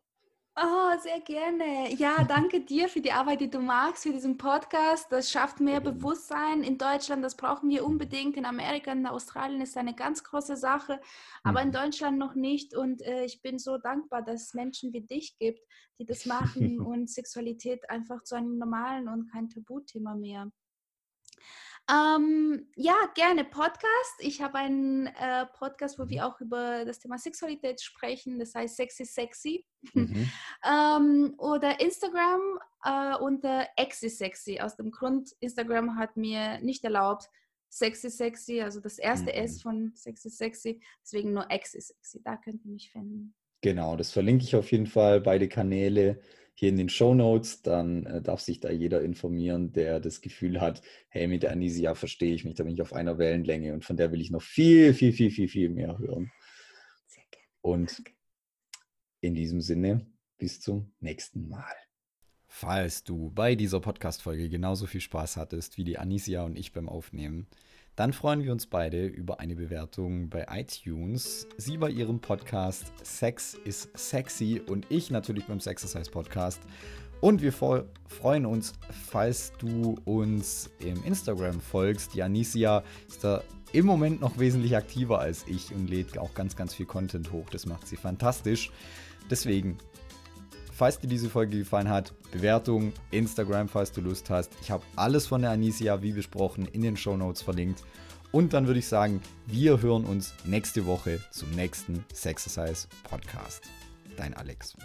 Oh, 0.61 0.99
sehr 0.99 1.21
gerne. 1.21 1.93
Ja, 1.95 2.25
danke 2.25 2.59
dir 2.59 2.89
für 2.89 2.99
die 2.99 3.13
Arbeit, 3.13 3.39
die 3.39 3.49
du 3.49 3.59
machst, 3.59 4.03
für 4.03 4.11
diesen 4.11 4.37
Podcast. 4.37 5.09
Das 5.09 5.31
schafft 5.31 5.61
mehr 5.61 5.79
Bewusstsein 5.79 6.63
in 6.63 6.77
Deutschland. 6.77 7.23
Das 7.23 7.37
brauchen 7.37 7.69
wir 7.69 7.85
unbedingt. 7.85 8.35
In 8.35 8.45
Amerika, 8.45 8.91
in 8.91 9.07
Australien 9.07 9.61
ist 9.61 9.77
eine 9.77 9.95
ganz 9.95 10.21
große 10.21 10.57
Sache, 10.57 10.99
aber 11.43 11.61
in 11.61 11.69
mhm. 11.69 11.73
Deutschland 11.73 12.17
noch 12.17 12.35
nicht. 12.35 12.75
Und 12.75 13.01
äh, 13.03 13.23
ich 13.23 13.41
bin 13.41 13.57
so 13.57 13.77
dankbar, 13.77 14.21
dass 14.21 14.47
es 14.47 14.53
Menschen 14.53 14.91
wie 14.91 15.01
dich 15.01 15.37
gibt, 15.37 15.61
die 15.97 16.05
das 16.05 16.25
machen 16.25 16.81
und 16.85 17.09
Sexualität 17.09 17.89
einfach 17.89 18.23
zu 18.23 18.35
einem 18.35 18.57
normalen 18.57 19.07
und 19.07 19.31
kein 19.31 19.47
Tabuthema 19.47 20.13
mehr. 20.15 20.51
Ähm, 21.89 22.67
ja, 22.75 22.95
gerne 23.15 23.45
Podcast. 23.45 24.15
Ich 24.19 24.41
habe 24.41 24.59
einen 24.59 25.07
äh, 25.07 25.47
Podcast, 25.57 25.97
wo 25.97 26.07
wir 26.07 26.27
auch 26.27 26.39
über 26.39 26.85
das 26.85 26.99
Thema 26.99 27.17
Sexualität 27.17 27.81
sprechen. 27.81 28.37
Das 28.37 28.53
heißt 28.53 28.75
Sexy 28.75 29.05
Sexy. 29.05 29.65
Mhm. 29.93 30.29
ähm, 30.69 31.33
oder 31.39 31.79
Instagram 31.79 32.41
äh, 32.83 33.15
unter 33.17 33.67
Exy 33.75 34.09
Sexy. 34.09 34.59
Aus 34.59 34.75
dem 34.75 34.91
Grund, 34.91 35.31
Instagram 35.39 35.95
hat 35.97 36.15
mir 36.15 36.59
nicht 36.61 36.83
erlaubt, 36.83 37.27
Sexy 37.71 38.09
Sexy, 38.09 38.61
also 38.61 38.79
das 38.79 38.99
erste 38.99 39.31
mhm. 39.31 39.43
S 39.43 39.61
von 39.61 39.91
Sexy 39.95 40.29
Sexy. 40.29 40.81
Deswegen 41.03 41.33
nur 41.33 41.49
Exy 41.49 41.81
Sexy. 41.81 42.21
Da 42.23 42.37
könnt 42.37 42.63
ihr 42.65 42.71
mich 42.71 42.91
finden. 42.91 43.33
Genau, 43.61 43.95
das 43.95 44.11
verlinke 44.11 44.43
ich 44.43 44.55
auf 44.55 44.71
jeden 44.71 44.87
Fall, 44.87 45.21
beide 45.21 45.47
Kanäle 45.49 46.21
hier 46.59 46.69
in 46.69 46.75
den 46.75 46.89
Show 46.89 47.15
Notes. 47.15 47.61
Dann 47.61 48.05
äh, 48.05 48.21
darf 48.21 48.41
sich 48.41 48.59
da 48.59 48.69
jeder 48.69 49.01
informieren, 49.01 49.71
der 49.71 50.01
das 50.01 50.19
Gefühl 50.19 50.59
hat, 50.59 50.81
hey, 51.07 51.27
mit 51.27 51.43
der 51.43 51.51
Anisia 51.51 51.95
verstehe 51.95 52.35
ich 52.35 52.43
mich, 52.43 52.55
da 52.55 52.65
bin 52.65 52.73
ich 52.73 52.81
auf 52.81 52.91
einer 52.91 53.17
Wellenlänge 53.17 53.73
und 53.73 53.85
von 53.85 53.95
der 53.95 54.11
will 54.11 54.19
ich 54.19 54.29
noch 54.29 54.41
viel, 54.41 54.93
viel, 54.93 55.13
viel, 55.13 55.31
viel, 55.31 55.47
viel 55.47 55.69
mehr 55.69 55.97
hören. 55.97 56.31
Sehr 57.07 57.23
gerne. 57.31 57.47
Und 57.61 57.97
Danke. 57.97 58.11
in 59.21 59.35
diesem 59.35 59.61
Sinne, 59.61 60.05
bis 60.37 60.59
zum 60.59 60.91
nächsten 60.99 61.47
Mal. 61.47 61.75
Falls 62.47 63.05
du 63.05 63.29
bei 63.29 63.55
dieser 63.55 63.79
Podcast-Folge 63.79 64.49
genauso 64.49 64.85
viel 64.85 65.01
Spaß 65.01 65.37
hattest 65.37 65.77
wie 65.77 65.85
die 65.85 65.97
Anisia 65.97 66.43
und 66.43 66.57
ich 66.57 66.73
beim 66.73 66.89
Aufnehmen, 66.89 67.47
dann 67.99 68.13
freuen 68.13 68.45
wir 68.45 68.53
uns 68.53 68.65
beide 68.65 69.07
über 69.07 69.41
eine 69.41 69.57
Bewertung 69.57 70.29
bei 70.29 70.45
iTunes. 70.51 71.45
Sie 71.57 71.75
bei 71.75 71.89
ihrem 71.89 72.21
Podcast 72.21 72.93
Sex 73.03 73.55
is 73.65 73.89
Sexy 73.93 74.61
und 74.65 74.85
ich 74.87 75.11
natürlich 75.11 75.47
beim 75.47 75.59
Sexercise 75.59 76.09
Podcast. 76.09 76.61
Und 77.19 77.41
wir 77.41 77.51
freuen 77.51 78.45
uns, 78.45 78.71
falls 78.89 79.51
du 79.57 79.97
uns 80.05 80.69
im 80.79 81.03
Instagram 81.03 81.59
folgst. 81.59 82.13
Die 82.13 82.23
Anicia 82.23 82.85
ist 83.05 83.25
da 83.25 83.43
im 83.73 83.85
Moment 83.85 84.21
noch 84.21 84.39
wesentlich 84.39 84.77
aktiver 84.77 85.19
als 85.19 85.45
ich 85.47 85.75
und 85.75 85.89
lädt 85.89 86.17
auch 86.17 86.33
ganz, 86.33 86.55
ganz 86.55 86.73
viel 86.73 86.85
Content 86.85 87.33
hoch. 87.33 87.49
Das 87.49 87.65
macht 87.65 87.85
sie 87.85 87.97
fantastisch. 87.97 88.71
Deswegen 89.29 89.77
Falls 90.79 90.97
dir 90.97 91.07
diese 91.07 91.29
Folge 91.29 91.57
gefallen 91.57 91.89
hat, 91.89 92.13
Bewertung, 92.31 92.93
Instagram, 93.11 93.67
falls 93.67 93.91
du 93.91 93.99
Lust 93.99 94.29
hast. 94.29 94.49
Ich 94.61 94.71
habe 94.71 94.81
alles 94.95 95.27
von 95.27 95.41
der 95.41 95.51
Anisia, 95.51 96.01
wie 96.01 96.13
besprochen, 96.13 96.65
in 96.67 96.81
den 96.83 96.95
Show 96.95 97.17
Notes 97.17 97.41
verlinkt. 97.41 97.83
Und 98.31 98.53
dann 98.53 98.65
würde 98.65 98.79
ich 98.79 98.87
sagen, 98.87 99.19
wir 99.45 99.81
hören 99.81 100.05
uns 100.05 100.33
nächste 100.45 100.85
Woche 100.85 101.19
zum 101.31 101.51
nächsten 101.51 102.05
Sexercise 102.13 102.87
Podcast. 103.03 103.63
Dein 104.15 104.33
Alex. 104.33 104.77